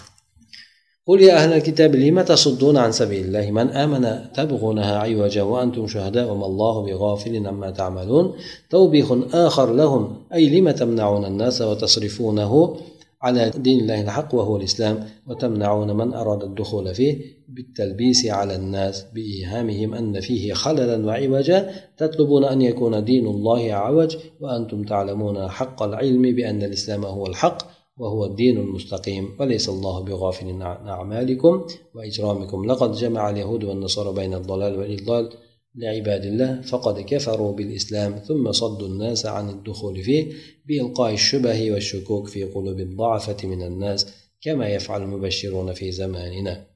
قل 1.07 1.21
يا 1.21 1.33
أهل 1.43 1.53
الكتاب 1.53 1.95
لم 1.95 2.21
تصدون 2.21 2.77
عن 2.77 2.91
سبيل 2.91 3.25
الله 3.25 3.51
من 3.51 3.67
آمن 3.83 4.31
تبغونها 4.33 4.97
عوجا 4.97 5.43
وأنتم 5.43 5.87
شهداء 5.87 6.31
وما 6.31 6.45
الله 6.45 6.75
بغافل 6.85 7.47
عما 7.47 7.69
تعملون 7.71 8.25
توبيخ 8.69 9.07
آخر 9.33 9.73
لهم 9.73 10.03
أي 10.33 10.43
لم 10.49 10.71
تمنعون 10.71 11.25
الناس 11.25 11.61
وتصرفونه 11.61 12.77
على 13.23 13.49
دين 13.49 13.79
الله 13.79 14.01
الحق 14.01 14.35
وهو 14.35 14.57
الإسلام 14.57 15.07
وتمنعون 15.27 15.97
من 15.97 16.13
أراد 16.13 16.43
الدخول 16.43 16.95
فيه 16.95 17.21
بالتلبيس 17.47 18.25
على 18.25 18.55
الناس 18.55 19.05
بإيهامهم 19.13 19.93
أن 19.93 20.19
فيه 20.19 20.53
خللا 20.53 21.05
وعوجا. 21.05 21.71
تطلبون 21.97 22.43
أن 22.45 22.61
يكون 22.61 23.03
دين 23.03 23.27
الله 23.27 23.73
عوج 23.73 24.17
وأنتم 24.41 24.83
تعلمون 24.83 25.47
حق 25.47 25.83
العلم 25.83 26.21
بأن 26.21 26.63
الإسلام 26.63 27.05
هو 27.05 27.25
الحق 27.25 27.57
وهو 27.97 28.25
الدين 28.25 28.57
المستقيم 28.57 29.29
وليس 29.39 29.69
الله 29.69 30.03
بغافل 30.03 30.61
عن 30.61 30.87
أعمالكم 30.87 31.65
وإجرامكم. 31.95 32.65
لقد 32.65 32.91
جمع 32.91 33.29
اليهود 33.29 33.63
والنصارى 33.63 34.13
بين 34.15 34.33
الضلال 34.33 34.79
والإضلال. 34.79 35.29
لعباد 35.74 36.24
الله 36.24 36.60
فقد 36.70 37.00
كفروا 37.00 37.52
بالإسلام 37.52 38.18
ثم 38.28 38.52
صدوا 38.52 38.88
الناس 38.88 39.26
عن 39.26 39.48
الدخول 39.50 40.02
فيه 40.02 40.32
بإلقاء 40.66 41.14
الشبه 41.14 41.72
والشكوك 41.72 42.28
في 42.28 42.44
قلوب 42.44 42.80
الضعفة 42.80 43.46
من 43.52 43.62
الناس 43.62 44.06
كما 44.40 44.68
يفعل 44.68 45.02
المبشرون 45.02 45.72
في 45.72 45.92
زماننا 45.92 46.66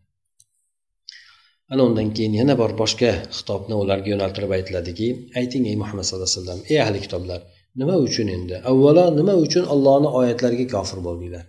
ana 1.72 1.82
undan 1.88 2.08
keyin 2.16 2.34
yana 2.40 2.54
bir 2.60 2.70
boshqa 2.82 3.10
xitobni 3.36 3.74
ularga 3.82 4.08
yo'naltirib 4.12 4.50
aytiladiki 4.56 5.08
ayting 5.40 5.64
ey 5.70 5.76
muhammad 5.82 6.04
sallallohu 6.04 6.28
alayhi 6.28 6.40
vasallam 6.40 6.60
ey 6.72 6.78
ahli 6.84 6.98
kitoblar 7.04 7.40
nima 7.80 7.96
uchun 8.06 8.26
endi 8.36 8.56
avvalo 8.70 9.04
nima 9.18 9.34
uchun 9.44 9.64
ollohni 9.74 10.08
oyatlariga 10.20 10.66
kofir 10.74 10.98
bo'ldinglar 11.06 11.44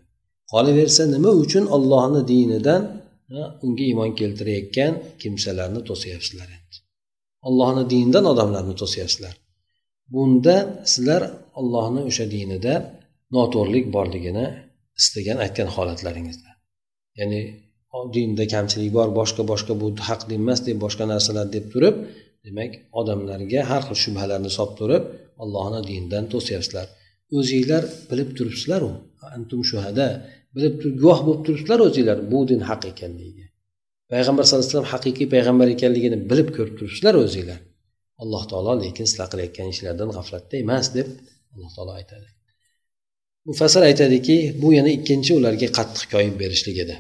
qolaversa 0.54 1.04
nima 1.16 1.32
uchun 1.44 1.66
ollohni 1.76 2.22
dinidan 2.32 2.82
unga 3.66 3.84
iymon 3.90 4.12
keltirayotgan 4.20 4.94
kimsalarni 5.22 5.82
to'syapsizlar 5.90 6.48
endi 6.56 6.57
ollohni 7.49 7.85
dinidan 7.93 8.25
odamlarni 8.33 8.75
to'syapsizlar 8.83 9.35
bunda 10.15 10.57
sizlar 10.93 11.23
ollohni 11.61 12.01
o'sha 12.11 12.27
dinida 12.35 12.75
noto'g'rilik 13.37 13.87
borligini 13.97 14.47
istagan 15.01 15.39
aytgan 15.45 15.69
holatlaringizda. 15.77 16.51
Ya'ni 17.21 17.41
dinda 18.15 18.45
kamchilik 18.55 18.91
bor 18.99 19.09
boshqa 19.21 19.43
boshqa 19.53 19.73
bu 19.81 19.87
haq 20.09 20.21
din 20.29 20.41
emas 20.45 20.61
deb 20.69 20.77
boshqa 20.85 21.05
narsalar 21.13 21.47
deb 21.57 21.65
turib 21.73 21.97
demak 22.47 22.73
odamlarga 23.01 23.61
har 23.71 23.83
xil 23.89 23.99
shubhalarni 24.05 24.51
solib 24.57 24.75
turib 24.81 25.05
ollohni 25.43 25.81
dinidan 25.91 26.25
to'syapsizlar 26.33 26.87
o'zinglar 27.39 27.83
bilib 28.11 28.31
turibsizlaru 28.39 28.91
antum 29.37 29.61
shuhada 29.71 30.07
bilib 30.55 30.75
guvoh 31.03 31.21
bo'lib 31.27 31.43
turibsizlar 31.47 31.81
o'zinglar 31.87 32.19
bu 32.33 32.39
din 32.51 32.61
haq 32.69 32.83
ekanligiga 32.93 33.47
payg'ambar 34.13 34.43
sallallohu 34.45 34.65
alayhi 34.65 34.75
vasallam 34.77 34.93
haqiqiy 34.95 35.27
payg'ambar 35.35 35.69
ekanligini 35.77 36.19
bilib 36.31 36.49
ko'rib 36.57 36.75
turibsizlar 36.79 37.15
o'zinglar. 37.25 37.61
Alloh 38.23 38.43
taolo 38.51 38.73
lekin 38.83 39.05
sizlar 39.11 39.29
qilayotgan 39.33 39.67
ishlardan 39.75 40.09
g'aflatda 40.17 40.55
emas 40.65 40.87
deb 40.97 41.09
alloh 41.55 41.71
taolo 41.77 41.93
aytadi. 42.01 42.29
Mufassir 43.49 43.83
aytadiki 43.91 44.37
bu 44.63 44.69
yana 44.79 44.91
ikkinchi 44.99 45.31
ularga 45.39 45.69
qattiq 45.79 46.05
koyib 46.15 46.35
berishlik 46.43 46.77
edi. 46.85 46.97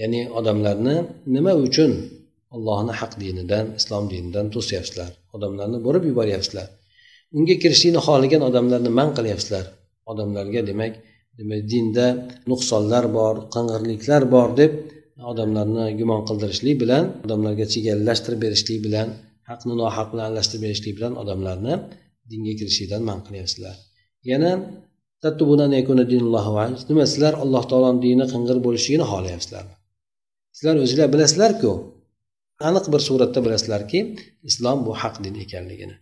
Ya'ni 0.00 0.20
odamlarni 0.38 0.96
nima 1.34 1.52
uchun 1.66 1.92
allohni 2.56 2.92
haq 3.00 3.12
dinidan 3.22 3.66
islom 3.80 4.04
dinidan 4.12 4.46
to'syapsizlar? 4.54 5.10
Odamlarni 5.36 5.78
borib 5.86 6.04
yuboryapsizlar. 6.10 6.68
Unga 7.36 7.54
kirishlikni 7.62 8.00
xohlagan 8.06 8.42
odamlarni 8.48 8.90
man 8.98 9.08
qilyapsizlar. 9.18 9.64
Odamlarga 10.10 10.60
demak 10.70 10.92
demak 11.38 11.62
dinda 11.72 12.06
nuqsonlar 12.50 13.04
bor 13.18 13.34
qing'irliklar 13.54 14.22
bor 14.34 14.48
deb 14.60 14.72
odamlarni 15.32 15.84
gumon 16.00 16.22
qildirishlik 16.28 16.76
bilan 16.82 17.04
odamlarga 17.24 17.66
chigallashtirib 17.72 18.40
berishlik 18.44 18.78
bilan 18.86 19.08
haqni 19.50 19.74
nohaq 19.82 20.08
bilan 20.12 20.24
aralashtirib 20.28 20.62
berishlik 20.66 20.92
bilan 20.98 21.12
odamlarni 21.22 21.74
dinga 22.30 22.52
kirishlikdan 22.60 23.02
man 23.08 23.18
qilyapsizlar. 23.26 23.74
Yana 24.30 24.52
nima 26.90 27.04
sizlar 27.12 27.34
alloh 27.44 27.64
taoloni 27.70 28.00
dini 28.06 28.24
qing'ir 28.32 28.58
bo'lishligini 28.66 29.06
xohlayapsizlarmi 29.12 29.74
sizlar 30.56 30.76
o'zinglar 30.84 31.08
bilasizlarku 31.14 31.70
aniq 32.68 32.84
bir 32.92 33.00
suratda 33.08 33.40
bilasizlarki 33.46 33.98
islom 34.50 34.78
bu 34.86 34.92
haq 35.02 35.14
din 35.24 35.34
ekanligini 35.44 35.96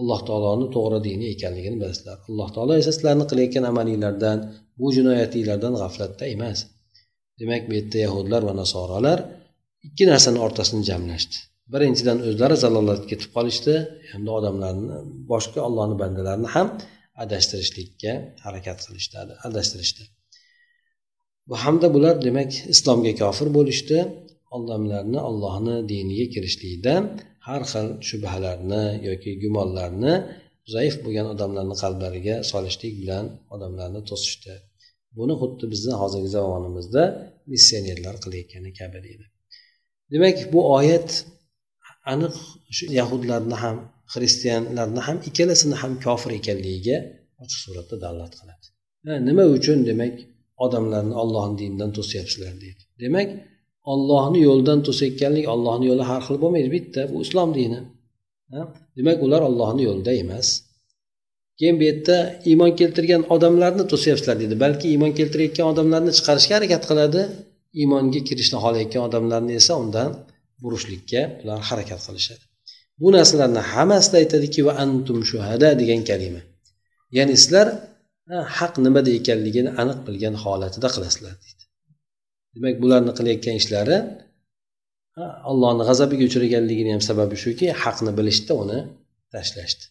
alloh 0.00 0.20
taoloni 0.28 0.66
to'g'ri 0.74 0.98
dini 1.08 1.26
ekanligini 1.34 1.76
bilasizlar. 1.82 2.16
Alloh 2.30 2.48
taolo 2.54 2.72
esa 2.82 2.92
sizlarni 2.96 3.24
qilayotgan 3.30 3.64
amalinglardan 3.70 4.38
bu 4.80 4.86
jinoyatinglardan 4.96 5.74
g'aflatda 5.80 6.24
emas. 6.34 6.58
Demak 7.40 7.62
bu 7.68 7.72
yerda 7.78 7.98
yahudlar 8.06 8.42
va 8.48 8.54
nasorolar 8.62 9.18
ikki 9.86 10.04
narsani 10.12 10.38
o'rtasini 10.46 10.82
jamlashdi. 10.90 11.36
Birinchidan 11.72 12.18
o'zlari 12.28 12.56
zalolatga 12.64 13.06
ketib 13.12 13.30
qolishdi. 13.36 13.74
Hamda 14.12 14.30
odamlarni 14.38 14.96
boshqa 15.32 15.58
ollohni 15.68 15.96
bandalarini 16.02 16.48
ham 16.56 16.68
adashtirishlikka 17.24 18.12
harakat 18.44 18.78
qilishdi 18.86 19.14
adashtirishdi. 19.48 20.02
Hamda 21.64 21.88
bular 21.94 22.14
demak 22.26 22.50
islomga 22.74 23.12
kofir 23.22 23.48
bo'lishdi. 23.58 23.98
Odamlarni 24.58 25.20
ollohni 25.30 25.76
diniga 25.92 26.26
kirishlikdan 26.34 27.02
har 27.48 27.62
xil 27.72 27.86
shubhalarni 28.08 28.84
yoki 29.08 29.30
gumonlarni 29.42 30.14
zaif 30.74 30.94
bo'lgan 31.04 31.26
odamlarni 31.34 31.76
qalblariga 31.82 32.36
solishlik 32.50 32.94
bilan 33.02 33.24
odamlarni 33.54 34.00
to'sishdi. 34.10 34.54
Buni 35.16 35.34
xuddi 35.40 35.64
bizni 35.72 35.94
hozirgi 36.02 36.30
zamonimizda 36.36 37.02
missionerlar 37.52 38.16
qilayotgani 38.24 38.70
kabi 38.80 38.98
deydi. 39.06 39.26
Demak 40.12 40.36
bu 40.52 40.60
oyat 40.78 41.10
aniq 42.12 42.36
shu 42.76 42.84
yahudlarni 43.00 43.56
ham 43.64 43.76
xristianlarni 44.12 45.00
ham 45.06 45.16
ikkalasini 45.28 45.76
ham 45.82 45.92
kofir 46.04 46.30
ekanligiga 46.40 46.96
ochiq 47.42 47.60
suratda 47.64 47.96
dalolat 48.04 48.32
qiladi. 48.40 48.66
Nima 49.28 49.44
uchun? 49.56 49.78
Demak 49.90 50.14
odamlarni 50.64 51.14
ollohni 51.22 51.56
dinidan 51.60 51.90
to'syapsizlar 51.98 52.54
deydi. 52.64 52.82
Demak 53.02 53.28
ollohni 53.92 54.38
yo'lidan 54.48 54.78
to'sayotganlik 54.86 55.46
ollohni 55.54 55.84
yo'li 55.90 56.04
har 56.10 56.20
xil 56.26 56.36
bo'lmaydi 56.42 56.70
bitta 56.76 57.00
bu 57.12 57.16
islom 57.26 57.50
dini. 57.58 57.80
Demak 58.98 59.18
ular 59.26 59.42
ollohni 59.48 59.82
yo'lida 59.88 60.12
emas. 60.24 60.48
Keyin 61.58 61.76
bu 61.80 61.84
yerda 61.90 62.16
iymon 62.50 62.72
keltirgan 62.80 63.22
odamlarni 63.34 63.84
to'syapsizlar 63.92 64.36
deydi 64.42 64.56
balki 64.64 64.86
iymon 64.94 65.12
keltirayotgan 65.18 65.66
odamlarni 65.72 66.12
chiqarishga 66.18 66.54
harakat 66.58 66.82
qiladi. 66.90 67.22
Iymonga 67.80 68.20
kirishni 68.28 68.58
xohlayotgan 68.64 69.02
odamlarni 69.08 69.52
esa 69.60 69.72
undan 69.82 70.10
burishlikka 70.62 71.20
ular 71.42 71.58
harakat 71.70 72.00
qilishadi. 72.06 72.44
Bu 73.00 73.08
narsalarni 73.16 73.62
hammasida 73.72 74.16
aytadiki 74.22 74.60
va 74.66 74.72
antum 74.84 75.18
shuhada 75.30 75.68
degan 75.80 76.00
kalima. 76.10 76.42
Ya'ni 77.16 77.34
sizlar 77.42 77.66
haq 78.58 78.74
nimada 78.86 79.10
ekanligini 79.18 79.70
aniq 79.82 79.98
bilgan 80.06 80.34
holatida 80.44 80.88
qilasizlar 80.94 81.34
deydi. 81.44 81.64
Demak 82.54 82.76
bularni 82.82 83.12
qilayotgan 83.18 83.54
ishlari 83.62 83.96
allohni 85.50 85.82
g'azabiga 85.88 86.24
uchraganligini 86.30 86.90
ham 86.94 87.02
sababi 87.10 87.36
shuki 87.44 87.66
haqni 87.82 88.10
bilishdi 88.18 88.52
uni 88.62 88.78
tashlashdi. 89.34 89.84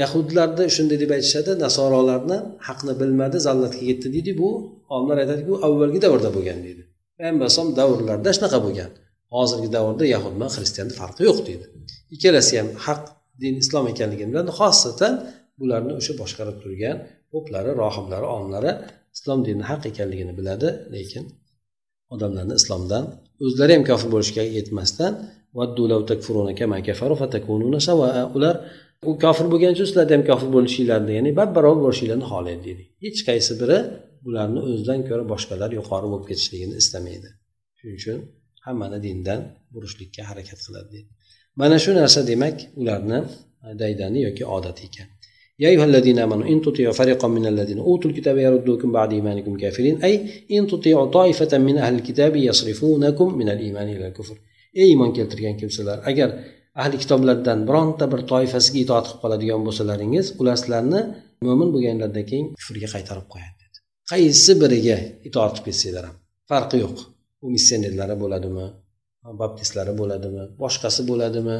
Yahudlarni 0.00 0.64
shunday 0.76 0.98
deb 1.02 1.10
aytishadi 1.16 1.52
nasorolarni 1.64 2.38
haqni 2.68 2.92
bilmadi 3.00 3.38
zallatga 3.46 3.82
ketdi 3.90 4.08
deydi. 4.14 4.32
Bu 4.40 4.48
olimlar 4.94 5.16
aytadiki 5.22 5.48
bu 5.52 5.56
avvalgi 5.66 5.98
davrda 6.04 6.30
bo'lgan 6.36 6.58
deydi. 6.66 6.82
Payg'ambar 7.18 7.48
davrlarida 7.80 8.30
shunaqa 8.36 8.58
bo'lgan. 8.66 8.90
Hozirgi 9.34 9.68
davrda 9.76 10.04
yahud 10.14 10.32
bilan 10.36 10.50
xristianni 10.56 10.94
farqi 11.00 11.22
yo'q 11.28 11.38
deydi. 11.48 11.64
Ikkalasi 12.14 12.54
ham 12.60 12.68
haq 12.86 13.02
din 13.42 13.54
islom 13.62 13.84
ekanligini 13.92 14.30
biladi. 14.32 14.50
Xosatan 14.60 15.14
bularni 15.60 15.92
o'sha 16.00 16.12
boshqarib 16.20 16.56
turgan 16.62 16.96
poplari 17.32 17.70
rohiblari 17.82 18.26
olimlari 18.34 18.72
islom 19.16 19.38
dini 19.48 19.62
haq 19.70 19.82
ekanligini 19.90 20.32
biladi. 20.38 20.68
Lekin 20.94 21.24
odamlarni 22.14 22.54
islomdan 22.60 23.04
o'zlari 23.46 23.72
ham 23.76 23.84
kofir 23.90 24.08
bo'lishga 24.14 24.42
yetmasdan 24.58 25.12
ular 28.36 28.54
u 29.09 29.11
kofir 29.23 29.45
bo'lgani 29.51 29.73
uchun 29.75 29.87
sizlarda 29.89 30.13
ham 30.15 30.23
kofir 30.29 30.49
bo'lishinglarni 30.55 31.11
ya'ni 31.17 31.31
bab 31.39 31.49
barobar 31.57 31.81
bo'lishinglarni 31.87 32.25
xohlaydi 32.31 32.61
deydi 32.67 32.83
hech 33.05 33.19
qaysi 33.29 33.53
biri 33.61 33.77
bularni 34.25 34.59
o'zidan 34.67 34.99
ko'ra 35.09 35.23
boshqalar 35.33 35.69
yuqori 35.79 36.07
bo'lib 36.11 36.25
ketishligini 36.29 36.75
istamaydi 36.81 37.29
shuning 37.79 37.97
uchun 38.01 38.17
hammani 38.65 38.99
dindan 39.07 39.39
burishlikka 39.73 40.21
harakat 40.29 40.59
qiladi 40.65 40.89
deydi 40.95 41.09
mana 41.61 41.77
shu 41.83 41.91
narsa 41.99 42.19
demak 42.31 42.55
ularni 42.81 43.19
daydani 43.81 44.19
yoki 44.27 44.43
odati 44.57 44.83
ekan 44.89 45.09
يا 45.63 45.69
أيها 45.69 45.85
الذين 45.91 46.19
آمنوا 46.25 46.45
إن 46.53 46.61
تطيعوا 46.61 46.93
فريقا 47.01 47.27
من 47.37 47.45
الذين 47.51 47.79
أوتوا 47.79 48.09
الكتاب 48.11 48.37
يردوكم 48.37 48.89
بعد 48.91 49.09
إيمانكم 49.13 49.53
كافرين 49.57 49.95
أي 50.07 50.13
إن 50.51 50.67
تطيعوا 50.67 51.07
طائفة 51.17 51.57
من 51.57 51.75
أهل 51.77 51.93
الكتاب 51.95 52.35
يصرفونكم 52.35 53.27
من 53.39 53.49
الإيمان 53.49 53.87
إلى 53.95 54.07
الكفر 54.07 54.37
ey 54.73 54.87
iymon 54.93 55.11
keltirgan 55.13 55.57
kimsalar 55.59 55.99
agar 56.09 56.29
ahli 56.80 56.96
kitoblardan 57.02 57.58
bironta 57.68 58.04
bir 58.12 58.20
toifasiga 58.32 58.78
itoat 58.84 59.06
qilib 59.08 59.20
qoladigan 59.22 59.60
bo'lsalaringiz 59.66 60.26
ular 60.40 60.56
sizlarni 60.62 61.00
mo'min 61.46 61.68
bo'lganlaridan 61.74 62.24
keyin 62.30 62.46
kufrga 62.58 62.88
qaytarib 62.94 63.26
qo'yadi 63.32 63.54
dedi. 63.62 63.78
Qaysi 64.12 64.52
biriga 64.62 64.96
itoat 65.28 65.54
qilib 65.54 65.66
ketsanglar 65.68 66.04
ham? 66.08 66.16
Farqi 66.50 66.76
yo'q. 66.84 66.96
U 67.44 67.46
missionerlari 67.54 68.16
bo'ladimi? 68.22 68.66
Baptistlari 69.40 69.92
bo'ladimi? 70.00 70.42
Boshqasi 70.62 71.02
bo'ladimi? 71.10 71.56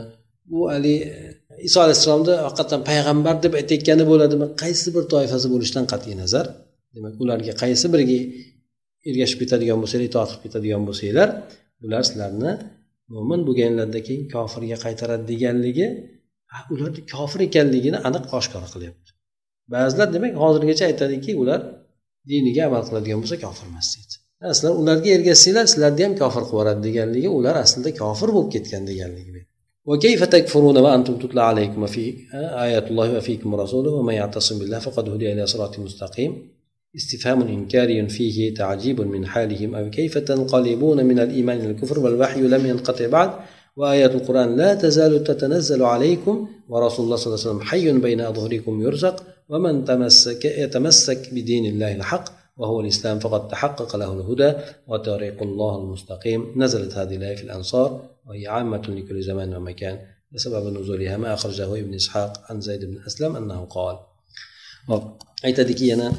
Bu 0.50 0.60
haligi 0.72 0.98
e, 1.20 1.22
iso 1.68 1.78
alayhissalomni 1.84 2.34
haqiqatdan 2.46 2.80
payg'ambar 2.90 3.34
deb 3.44 3.52
aytayotgani 3.60 4.04
bo'ladimi? 4.12 4.46
Qaysi 4.62 4.88
bir 4.96 5.04
toifasi 5.12 5.46
bo'lishidan 5.54 5.86
qat'iy 5.92 6.14
nazar? 6.22 6.46
Demak 6.94 7.14
ularga 7.24 7.52
qaysi 7.62 7.86
biriga 7.94 8.18
ergashib 9.10 9.38
ketadigan 9.42 9.78
bo'lsanglar 9.82 10.06
itoat 10.10 10.28
qilib 10.30 10.42
ketadigan 10.46 10.82
bo'lsanglar 10.88 11.28
bular 11.82 12.02
sizlarni 12.08 12.52
mo'min 13.13 13.41
bo'lganlaridan 13.47 14.03
keyin 14.07 14.23
kofirga 14.35 14.77
qaytaradi 14.85 15.25
deganligi 15.31 15.87
ularni 16.73 17.01
kofir 17.13 17.39
ekanligini 17.49 17.97
aniq 18.07 18.23
oshkor 18.39 18.63
qilyapti 18.73 19.09
ba'zilar 19.73 20.07
demak 20.15 20.33
hozirgacha 20.43 20.83
aytadiki 20.91 21.31
ular 21.41 21.59
diniga 22.31 22.61
amal 22.69 22.83
qiladigan 22.87 23.19
bo'lsa 23.23 23.37
kofir 23.45 23.65
emas 23.71 23.87
deydi 23.93 24.15
sizlar 24.57 24.73
ularga 24.81 25.09
ergashsanglar 25.17 25.65
sizlarni 25.73 26.01
ham 26.07 26.13
kofir 26.21 26.43
qilib 26.43 26.53
yuboradi 26.57 26.81
deganligi 26.87 27.29
ular 27.39 27.55
aslida 27.65 27.89
kofir 28.01 28.29
bo'lib 28.35 28.49
ketgan 28.55 28.83
deganligi 28.91 29.31
وكيف 29.85 30.23
تكفرون 30.23 30.77
وأنتم 30.77 31.15
تتلى 31.19 31.41
عليكم 31.41 31.81
في 31.87 32.03
آيات 32.65 32.91
الله 32.91 33.17
وفيكم 33.17 33.55
رسوله 33.55 33.91
ومن 33.91 34.13
يعتصم 34.13 34.59
بالله 34.59 34.79
فقد 34.79 35.09
هدي 35.09 35.33
إلى 35.33 35.47
صراط 35.47 35.79
مستقيم 35.79 36.31
استفهام 36.96 37.42
إنكاري 37.42 38.08
فيه 38.08 38.54
تعجيب 38.54 39.00
من 39.00 39.26
حالهم. 39.26 39.74
أو 39.74 39.90
كيف 39.90 40.18
تنقلبون 40.18 41.04
من 41.04 41.18
الإيمان 41.18 41.60
إلى 41.60 41.70
الكفر 41.70 42.00
والوحي 42.00 42.40
لم 42.40 42.66
ينقطع 42.66 43.06
بعد؟ 43.06 43.30
وآيات 43.76 44.14
القرآن 44.14 44.56
لا 44.56 44.74
تزال 44.74 45.24
تتنزل 45.24 45.82
عليكم 45.82 46.48
ورسول 46.68 47.04
الله 47.04 47.16
صلى 47.16 47.26
الله 47.26 47.44
عليه 47.44 47.50
وسلم 47.50 47.60
حي 47.68 47.92
بين 47.92 48.20
أظهركم 48.20 48.82
يرزق 48.82 49.24
ومن 49.48 49.84
تمسك 49.84 50.44
يتمسك 50.44 51.34
بدين 51.34 51.66
الله 51.66 51.94
الحق 51.94 52.24
وهو 52.56 52.80
الإسلام 52.80 53.18
فقد 53.18 53.48
تحقق 53.48 53.96
له 53.96 54.12
الهدى 54.12 54.52
وطريق 54.88 55.42
الله 55.42 55.78
المستقيم. 55.78 56.52
نزلت 56.56 56.94
هذه 56.94 57.16
الآية 57.16 57.36
في 57.36 57.42
الأنصار 57.42 58.02
وهي 58.26 58.46
عامة 58.46 58.82
لكل 58.88 59.22
زمان 59.22 59.54
ومكان. 59.54 59.98
بسبب 60.32 60.80
نزولها 60.80 61.16
ما 61.16 61.34
أخرجه 61.34 61.78
ابن 61.78 61.94
إسحاق 61.94 62.32
عن 62.48 62.60
زيد 62.60 62.84
بن 62.84 62.98
أسلم 63.06 63.36
أنه 63.36 63.64
قال. 63.70 63.96
aytadiki 65.42 65.88
yana 65.88 66.12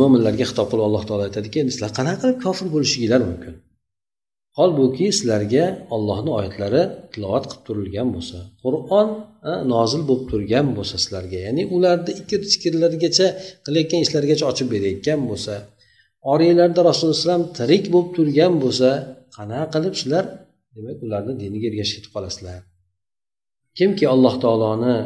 mo'minlarga 0.00 0.44
xitob 0.50 0.66
qilib 0.70 0.84
alloh 0.88 1.02
taolo 1.08 1.24
aytadiki 1.28 1.56
endi 1.62 1.72
sizlar 1.74 1.92
qanaqa 1.98 2.18
qilib 2.22 2.38
kofir 2.44 2.66
bo'lishinglar 2.74 3.20
mumkin? 3.30 3.54
Holbuki 4.58 5.06
sizlarga 5.18 5.64
ollohni 5.94 6.30
oyatlari 6.38 6.82
tilovat 7.12 7.44
qilib 7.50 7.62
turilgan 7.68 8.08
bo'lsa 8.14 8.38
qur'on 8.64 9.08
nozil 9.74 10.02
bo'lib 10.08 10.24
turgan 10.32 10.66
bo'lsa 10.76 10.96
sizlarga 11.04 11.38
ya'ni 11.46 11.62
ularni 11.76 12.12
ikir 12.22 12.40
chikirlargacha 12.52 13.26
qilayotgan 13.66 14.00
ishlargacha 14.06 14.44
ochib 14.50 14.68
berayotgan 14.74 15.20
bo'lsa 15.30 15.54
oriylarda 16.32 16.80
rasululloh 16.88 17.14
alayhivasallam 17.16 17.44
tirik 17.58 17.84
bo'lib 17.94 18.10
turgan 18.16 18.52
bo'lsa 18.62 18.88
qanaqa 19.36 19.66
qilib 19.74 19.94
sizlar 20.00 20.24
demak 20.76 20.98
ularni 21.06 21.32
diniga 21.42 21.66
ergashib 21.70 21.94
ketib 21.98 22.12
qolasizlar? 22.16 22.58
Kimki 23.78 24.04
alloh 24.14 24.34
taoloni 24.44 24.96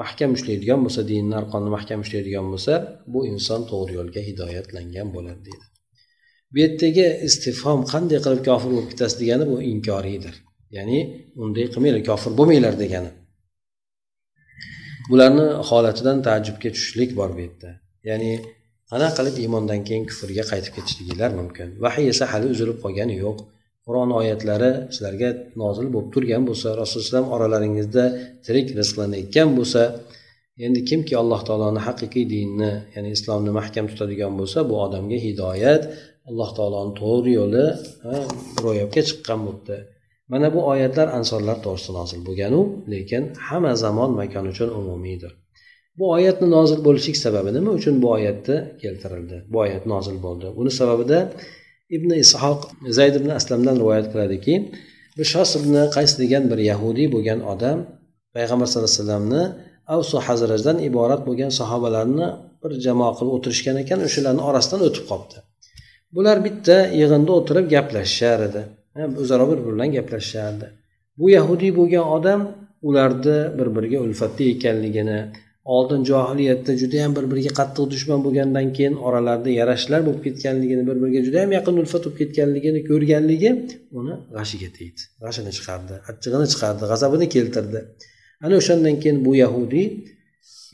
mahkam 0.00 0.30
ushlaydigan 0.36 0.80
bo'lsa 0.84 1.00
dinni 1.10 1.34
arqonni 1.40 1.70
mahkam 1.76 1.98
ushlaydigan 2.04 2.46
bo'lsa 2.52 2.72
bu 3.12 3.20
inson 3.32 3.60
to'g'ri 3.70 3.92
yo'lga 3.98 4.20
hidoyatlangan 4.28 5.08
bo'ladi 5.16 5.40
deydi. 5.48 5.66
Bu 6.52 6.56
yerdagi 6.64 7.06
istifhom 7.28 7.80
qanday 7.92 8.18
qilib 8.24 8.42
kofir 8.48 8.68
bo'lib 8.74 8.88
ketasiz 8.92 9.16
degani 9.22 9.44
bu 9.52 9.56
inkoriydir 9.72 10.34
ya'ni 10.76 10.98
unday 11.42 11.66
qilmanglar 11.72 12.02
kofir 12.10 12.32
bo'lmanglar 12.38 12.74
degani. 12.82 13.10
Bularni 15.10 15.46
holatidan 15.68 16.18
taajjubga 16.26 16.70
tushishlik 16.74 17.10
bor 17.18 17.30
bu 17.36 17.40
yerda. 17.46 17.70
Ya'ni 18.08 18.30
ana 18.96 19.08
qilib 19.16 19.36
iymondan 19.42 19.80
keyin 19.88 20.04
kufrga 20.10 20.44
qaytib 20.52 20.72
ketishliginglar 20.76 21.30
mumkin. 21.40 21.68
Vahiy 21.84 22.06
esa 22.12 22.24
hali 22.32 22.46
uzilib 22.54 22.78
qolgani 22.84 23.14
yo'q. 23.24 23.38
Qur'on 23.86 24.10
oyatlari 24.20 24.70
sizlarga 24.94 25.30
nozil 25.62 25.86
bo'lib 25.94 26.10
turgan 26.14 26.42
bo'lsa 26.48 26.68
rasululloh 26.82 27.10
alayhi 27.12 27.34
oralaringizda 27.36 28.04
tirik 28.46 28.68
rizqlanayotgan 28.78 29.48
bo'lsa 29.58 29.82
endi 30.66 30.80
kimki 30.90 31.14
alloh 31.22 31.40
taoloni 31.48 31.80
haqiqiy 31.88 32.24
dinni 32.34 32.72
ya'ni 32.94 33.10
islomni 33.16 33.52
mahkam 33.60 33.84
tutadigan 33.90 34.32
bo'lsa 34.40 34.58
bu 34.70 34.74
odamga 34.86 35.18
hidoyat 35.26 35.82
alloh 36.28 36.50
taoloni 36.58 36.92
to'g'ri 37.02 37.32
yo'li 37.40 37.64
ro'yobga 38.64 39.02
chiqqan 39.08 39.40
bo'libdi. 39.46 39.76
Mana 40.32 40.48
bu 40.54 40.60
oyatlar 40.72 41.08
ansorlar 41.18 41.56
to'g'risida 41.64 41.94
nozil 42.00 42.20
bo'lganu 42.28 42.60
lekin 42.92 43.22
hamma 43.46 43.72
zamon 43.84 44.10
makon 44.20 44.44
uchun 44.52 44.68
umumiydir 44.80 45.32
bu 45.98 46.04
oyatni 46.16 46.46
nozil 46.56 46.80
bo'lishlik 46.86 47.16
sababi 47.24 47.50
nima 47.56 47.70
uchun 47.78 47.94
bu 48.02 48.08
oyatni 48.16 48.56
keltirildi? 48.82 49.36
Bu 49.52 49.58
oyat 49.64 49.84
nozil 49.92 50.16
bo'ldi. 50.26 50.46
Buni 50.58 50.70
sababida 50.80 51.18
ibn 51.96 52.10
ishoq 52.24 52.60
zayd 52.98 53.14
ibn 53.20 53.30
aslamdan 53.38 53.76
rivoyat 53.82 54.06
qiladiki 54.12 54.54
bishos 55.18 55.50
ibn 55.60 55.74
qays 55.96 56.12
degan 56.22 56.44
bir 56.50 56.58
yahudiy 56.70 57.08
bo'lgan 57.14 57.40
odam 57.52 57.78
payg'ambar 58.36 58.66
sallallohu 58.68 58.90
alayhi 58.90 59.02
vasallamni 59.02 59.42
avsu 59.94 60.16
hazrajdan 60.26 60.76
iborat 60.88 61.20
bo'lgan 61.28 61.50
sahobalarni 61.60 62.26
bir 62.62 62.72
jamoa 62.86 63.10
qilib 63.18 63.32
o'tirishgan 63.36 63.76
ekan 63.82 63.98
o'shalarni 64.06 64.42
orasidan 64.48 64.80
o'tib 64.88 65.04
qolibdi 65.10 65.38
bular 66.16 66.36
bitta 66.46 66.76
yig'inda 67.00 67.30
o'tirib 67.38 67.66
gaplashishar 67.74 68.40
edi. 68.48 68.62
O'zaro 69.22 69.44
bir 69.50 69.58
biri 69.58 69.72
bilan 69.74 69.90
gaplashishardi 69.96 70.66
bu 71.18 71.30
yahudiy 71.30 71.72
bo'lgan 71.78 72.04
odam 72.16 72.40
ularni 72.88 73.38
bir 73.58 73.68
biriga 73.76 73.98
ulfatli 74.06 74.44
ekanligini 74.54 75.18
oldin 75.64 76.04
johiliyatda 76.04 76.72
judayam 76.82 77.12
bir 77.16 77.24
biriga 77.30 77.52
qattiq 77.58 77.84
dushman 77.92 78.20
bo'lgandan 78.26 78.66
keyin 78.76 78.94
oralarida 79.06 79.50
yarashishlar 79.60 80.00
bo'lib 80.06 80.22
ketganligini 80.26 80.82
bir 80.88 80.96
biriga 81.02 81.20
judayam 81.26 81.52
yaqin 81.58 81.74
ulfat 81.82 82.02
bo'lib 82.06 82.18
ketganligini 82.22 82.80
ko'rganligi 82.88 83.50
uni 84.00 84.14
g'ashiga 84.36 84.68
tegdi. 84.78 85.02
G'ashini 85.24 85.52
chiqardi 85.58 85.94
achchig'ini 86.10 86.46
chiqardi 86.52 86.84
g'azabini 86.90 87.26
keltirdi. 87.34 87.80
Ana 88.44 88.54
o'shandan 88.60 88.96
keyin 89.02 89.18
bu 89.26 89.32
yahudiy 89.44 89.86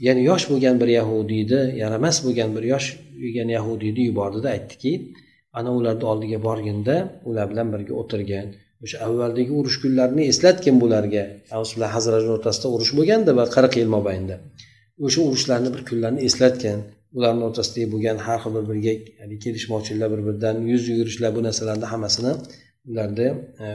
ya'ni 0.07 0.23
yosh 0.31 0.45
bo'lgan 0.51 0.77
bir 0.83 0.91
yahudiyni 0.99 1.61
yaramas 1.83 2.17
bo'lgan 2.25 2.51
bir 2.57 2.65
yosh 2.73 2.89
bo'lgan 3.23 3.49
yahudiyni 3.57 4.03
yubordida 4.09 4.49
aytdiki 4.57 4.93
ana 5.59 5.71
ularni 5.79 6.05
oldiga 6.13 6.39
borginda 6.49 6.97
ular 7.29 7.47
bilan 7.53 7.69
birga 7.75 7.95
o'tirgan 8.03 8.47
o'sha 8.85 8.97
avvaldagi 9.07 9.53
urush 9.61 9.79
kunlarini 9.83 10.23
eslatgin 10.33 10.77
bularga. 10.83 11.25
Avs 11.59 11.71
bilan 11.77 12.29
o'rtasida 12.37 12.69
urush 12.75 12.93
bo'lganda 12.99 13.31
bir 13.39 13.47
qirq 13.57 13.73
yil 13.81 13.89
mobaynida. 13.97 14.39
O'sha 15.05 15.21
urushlarni 15.29 15.69
bir 15.75 15.83
kunlarni 15.91 16.21
eslatgan 16.29 16.81
ularni 17.17 17.43
o'rtasidagi 17.49 17.87
bo'lgan 17.95 18.17
har 18.27 18.39
xil 18.43 18.53
bir 18.57 18.65
biriga 18.71 18.93
kelishmovchiliklar 19.45 20.09
bir 20.15 20.23
biridan 20.27 20.57
yuz 20.73 20.83
yugurishlar 20.91 21.31
bu 21.37 21.41
narsalarni 21.47 21.87
hammasini 21.93 22.33
ularni 22.91 23.29
e, 23.63 23.67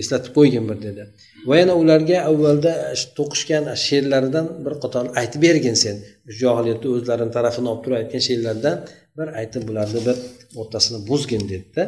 eslatib 0.00 0.32
qo'ygin 0.38 0.64
bir 0.70 0.78
dedi. 0.86 1.02
Va 1.48 1.56
yana 1.60 1.74
ularga 1.82 2.18
avvalda 2.30 2.72
e, 2.92 2.94
to'qishgan 3.18 3.64
e, 3.72 3.76
she'rlaridan 3.86 4.46
bir 4.64 4.74
qator 4.82 5.04
aytib 5.20 5.40
bergin 5.46 5.76
sen. 5.84 5.96
Johiliyatni 6.40 6.88
o'zlarini 6.96 7.32
tarafini 7.38 7.68
olib 7.72 7.82
turib 7.84 7.98
aytgan 8.00 8.22
she'rlardan 8.28 8.76
bir 9.18 9.28
aytib 9.40 9.62
bularni 9.68 10.00
bir 10.06 10.16
o'rtasini 10.60 10.98
buzgin 11.10 11.42
dedida 11.52 11.84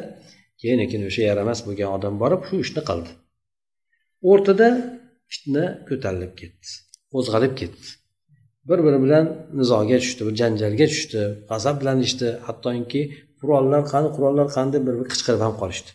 keyin 0.60 0.80
keyin 0.90 1.04
o'sha 1.10 1.22
yaramas 1.30 1.60
bo'lgan 1.66 1.90
odam 1.96 2.14
borib 2.22 2.42
shu 2.48 2.54
ishni 2.64 2.82
qildi. 2.90 3.10
O'rtada 4.30 4.68
fitna 5.32 5.64
ko'tarilib 5.88 6.32
ketdi 6.40 6.68
qo'zg'alib 7.12 7.54
ketdi. 7.60 7.88
Bir 8.68 8.78
biri 8.86 8.98
bilan 9.04 9.24
nizoga 9.60 9.98
tushdi 10.04 10.22
bir 10.28 10.34
janjalga 10.40 10.86
tushdi 10.92 11.22
g'azablanishdi 11.50 12.28
hattoki 12.46 13.02
qurollar 13.40 13.82
qani 13.92 14.08
qurollar 14.16 14.46
qani 14.56 14.70
deb 14.74 14.82
bir 14.86 14.94
biri 14.98 15.08
qichqirib 15.12 15.42
ham 15.46 15.54
qolishdi. 15.60 15.90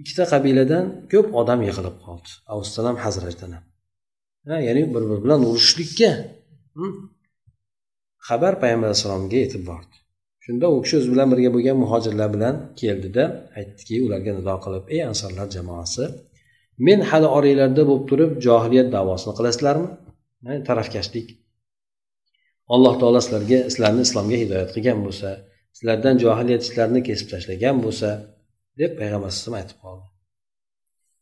Ikkita 0.00 0.24
qabiladan 0.32 0.84
ko'p 1.12 1.28
odam 1.40 1.60
yig'ilib 1.68 1.96
qoldi. 2.04 2.30
Avusdan 2.52 2.84
ham. 2.88 2.96
Hazrajdan 3.04 3.52
ham 3.56 3.64
ya'ni 4.66 4.82
bir 4.94 5.02
biri 5.10 5.24
bilan 5.24 5.40
urushishlikka 5.48 6.10
hm? 6.78 6.92
xabar 8.28 8.54
payg'ambar 8.62 8.88
alayhissalomga 8.90 9.38
yetib 9.44 9.62
bordi. 9.70 9.94
Shunda 10.44 10.66
u 10.74 10.76
kishi 10.84 10.94
o'zi 11.00 11.08
bilan 11.14 11.28
birga 11.32 11.50
bo'lgan 11.56 11.76
muhojirlar 11.84 12.28
bilan 12.36 12.54
keldida 12.80 13.24
aytdiki 13.58 13.94
ularga 14.06 14.32
nido 14.38 14.54
qilib 14.64 14.84
ey 14.94 15.00
ansorlar 15.10 15.46
jamoasi 15.56 16.04
men 16.86 17.00
hali 17.10 17.28
oranglarda 17.36 17.82
bo'lib 17.88 18.04
turib 18.10 18.30
johiliyat 18.46 18.88
davosini 18.96 19.32
qilasizlarmi? 19.38 19.88
Tarafkashlik. 20.68 21.28
Alloh 22.74 22.94
taolo 23.00 23.20
sizlarga 23.24 23.58
sizlarni 23.72 24.02
islomga 24.08 24.36
hidoyat 24.42 24.70
qilgan 24.76 24.98
bo'lsa 25.06 25.28
sizlardan 25.76 26.16
johiliyat 26.24 26.62
ishlarini 26.68 27.00
kesib 27.08 27.28
tashlagan 27.32 27.76
bo'lsa 27.84 28.08
deb 28.80 28.92
payg'ambar 29.00 29.28
alayhisalom 29.28 29.56
aytib 29.60 29.78
qoldi. 29.84 30.06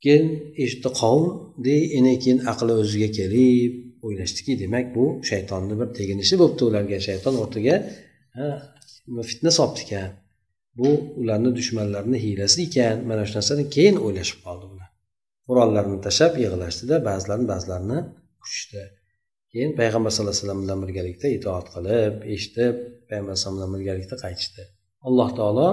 Keyin 0.04 0.26
eshitdi 0.64 0.90
qavm 1.00 1.24
endi 1.98 2.12
keyin 2.24 2.40
aqli 2.52 2.72
o'ziga 2.82 3.08
kelib 3.18 3.72
o'ylashdiki 4.06 4.52
demak 4.62 4.86
bu 4.96 5.04
shaytonni 5.30 5.74
bir 5.80 5.88
teginishi 5.98 6.34
bo'libdi 6.40 6.62
ularga 6.70 6.98
shayton 7.08 7.34
o'rtaga 7.42 7.76
fitna 9.30 9.50
solibdi 9.58 9.80
ekan. 9.86 10.10
Bu 10.78 10.88
ularni 11.20 11.50
dushmanlarini 11.58 12.18
hiylasi 12.24 12.58
ekan. 12.68 12.96
Mana 13.08 13.22
shu 13.28 13.34
narsani 13.38 13.64
keyin 13.76 13.96
o'ylashib 14.04 14.38
qoldi 14.46 14.64
ular. 14.72 14.88
Qurollarni 15.48 15.98
tashlab 16.06 16.34
yig'lashdida 16.44 16.96
ba'zilarini 17.08 17.46
ba'zilarini 17.52 17.98
quchishdi. 18.42 18.82
Keyin 19.52 19.70
payg'ambar 19.80 20.10
sallallohu 20.12 20.34
alayhi 20.34 20.44
vasallam 20.44 20.60
bilan 20.64 20.78
birgalikda 20.84 21.26
itoat 21.36 21.66
qilib 21.74 22.14
eshitib 22.34 22.74
payg'ambar 23.08 23.32
alayhisalom 23.32 23.56
bilan 23.58 23.70
birgalikda 23.76 24.16
qaytishdi. 24.24 24.62
Alloh 25.08 25.28
taolo 25.38 25.68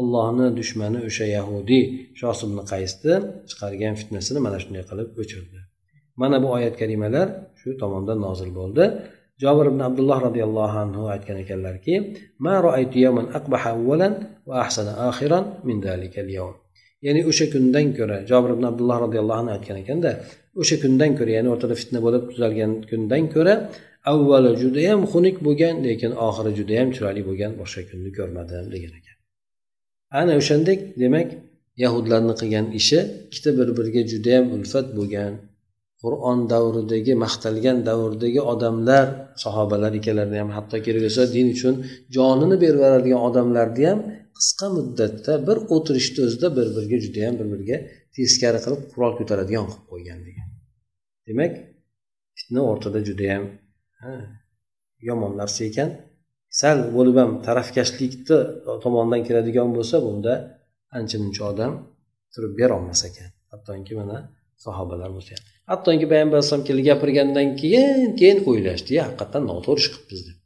ollohni 0.00 0.46
dushmani 0.58 0.98
o'sha 1.08 1.26
yahudiy 1.36 1.84
shos 2.20 2.38
ibn 2.46 2.58
qaysni 2.72 3.14
chiqargan 3.50 3.94
fitnasini 4.00 4.38
mana 4.46 4.58
shunday 4.62 4.84
qilib 4.90 5.08
o'chirdi. 5.22 5.58
Mana 6.20 6.36
bu 6.42 6.48
oyat 6.56 6.74
karimalar 6.80 7.26
shu 7.60 7.68
tomondan 7.82 8.18
nozil 8.26 8.50
bo'ldi. 8.58 8.84
Jobir 9.42 9.66
ibn 9.72 9.80
abdulloh 9.88 10.18
roziyallohu 10.26 10.76
anhu 10.84 11.02
aytgan 11.14 11.36
ekanlarki 11.44 11.94
ya'ni 17.06 17.20
o'sha 17.30 17.46
kundan 17.54 17.86
ko'ra 17.98 18.16
jobir 18.30 18.50
ibn 18.56 18.64
abdulloh 18.70 18.98
roziyallohu 19.04 19.40
anhu 19.42 19.52
aytgan 19.56 19.76
ekanda 19.82 20.10
o'sha 20.60 20.76
kundan 20.82 21.10
ko'ra 21.18 21.30
ya'ni 21.36 21.48
o'rtada 21.54 21.74
fitna 21.80 21.98
bo'lib 22.06 22.22
tuzalgan 22.30 22.72
kundan 22.90 23.22
ko'ra 23.34 23.54
avvali 24.12 24.50
judayam 24.62 25.00
xunuk 25.12 25.36
bo'lgan 25.46 25.74
lekin 25.86 26.12
oxiri 26.26 26.50
judayam 26.58 26.88
chiroyli 26.94 27.22
bo'lgan 27.28 27.52
boshqa 27.60 27.82
kunni 27.90 28.10
ko'rmadim 28.18 28.66
degan 28.74 28.92
ekan. 29.00 29.16
Ana 30.20 30.32
o'shandek 30.40 30.80
demak 31.02 31.28
yahudlarni 31.82 32.34
qilgan 32.40 32.66
ishi 32.80 32.98
ikkita 33.26 33.50
bir 33.58 33.68
biriga 33.78 34.02
judayam 34.12 34.44
ulfat 34.56 34.86
bo'lgan 34.98 35.32
qur'on 36.02 36.38
davridagi 36.52 37.12
maqtalgan 37.24 37.78
davrdagi 37.88 38.40
odamlar 38.52 39.06
sahobalar 39.44 39.92
ikkalarini 40.00 40.38
ham 40.42 40.50
hatto 40.56 40.76
kerak 40.86 41.02
bo'lsa 41.06 41.22
din 41.34 41.46
uchun 41.54 41.74
jonini 42.16 42.56
berib 42.62 42.78
yuboradigan 42.80 43.20
odamlarni 43.28 43.84
ham 43.90 43.98
qisqa 44.40 44.66
muddatda 44.76 45.32
bir 45.48 45.56
o'tirishni 45.74 46.20
o'zida 46.26 46.48
bir 46.56 46.66
biriga 46.76 46.98
judayam 47.04 47.34
bir 47.40 47.46
biriga 47.52 47.76
teskari 48.16 48.58
qilib 48.64 48.82
qurol 48.92 49.12
ko'taradigan 49.18 49.64
qilib 49.70 49.86
qo'ygan 49.92 50.18
degan. 50.28 50.48
Demak 51.28 51.52
fitna 52.38 52.60
o'rtada 52.70 53.00
judayam 53.08 53.44
yomon 55.08 55.32
narsa 55.40 55.60
ekan 55.70 55.90
sal 56.60 56.78
bo'lib 56.96 57.16
ham 57.22 57.30
tarafkashlikni 57.46 58.38
tomondan 58.84 59.20
keladigan 59.28 59.68
bo'lsa 59.76 59.96
bunda 60.06 60.32
ancha 60.98 61.16
muncha 61.22 61.42
odam 61.52 61.72
turib 62.32 62.52
berolmas 62.60 63.00
ekan. 63.08 63.30
Hattoki 63.52 63.92
mana 64.00 64.16
sahobalar 64.64 65.10
bo'lsa 65.16 65.32
ham 65.36 65.44
hattoki 65.70 66.06
payg'ambar 66.12 66.36
alayhisalom 66.38 66.64
kelib 66.68 66.84
gapirgandan 66.90 67.48
keyin 67.60 68.10
keyin 68.20 68.38
o'ylashdi 68.50 68.92
haqiqatdan 69.06 69.42
noto'g'ri 69.50 69.80
ish 69.82 69.90
qilibmiz 69.94 70.20
deb. 70.28 70.36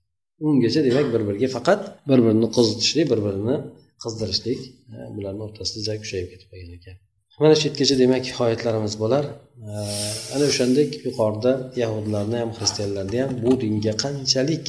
Ungacha 0.47 0.81
demak 0.89 1.07
bir 1.15 1.23
biriga 1.29 1.49
faqat 1.57 1.81
bir 2.09 2.19
birini 2.27 2.49
qizitishlik 2.57 3.07
bir 3.13 3.21
birini 3.27 3.57
qizdirishlik 4.03 4.61
e, 4.95 4.97
bularni 5.17 5.43
o'rtasida 5.47 5.93
kuchayib 6.03 6.29
ketib 6.33 6.49
qolgan 6.53 6.75
ekan. 6.79 6.97
Mana 7.43 7.55
shu 7.59 7.65
yergacha 7.69 7.97
demak 8.03 8.25
oyatlarimiz 8.45 8.95
bo'lar. 9.03 9.25
E, 9.71 9.73
ana 10.35 10.45
o'shandek 10.53 10.91
yuqorida 11.07 11.53
yahudlarni 11.83 12.37
ham 12.43 12.51
xristianlarni 12.59 13.19
ham 13.23 13.33
bu 13.45 13.53
dinga 13.63 13.95
qanchalik 14.05 14.67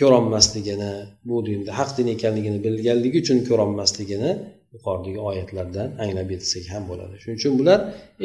ko'rolmasligini 0.00 0.92
bu 1.28 1.36
dinda 1.48 1.70
haq 1.80 1.90
din 1.98 2.08
ekanligini 2.14 2.58
bilganligi 2.66 3.18
uchun 3.24 3.38
ko'rolmasligini 3.48 4.32
yuqoridagi 4.74 5.20
oyatlardan 5.30 5.88
anglab 6.04 6.28
yetsak 6.34 6.64
ham 6.74 6.82
bo'ladi. 6.90 7.14
Shuning 7.22 7.38
uchun 7.40 7.54
bular 7.60 7.78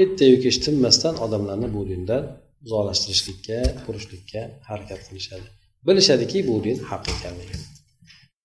ertayu 0.04 0.36
kech 0.46 0.58
tinmasdan 0.66 1.16
odamlarni 1.26 1.68
bu 1.76 1.82
dindan 1.92 2.24
uzoqlashtirishlikka 2.66 3.58
urishlikka 3.90 4.42
harakat 4.70 5.02
qilishadi. 5.08 5.48
Bilishadiki 5.88 6.38
bu 6.50 6.56
din 6.66 6.78
haq 6.90 7.04
ekanligini 7.16 7.77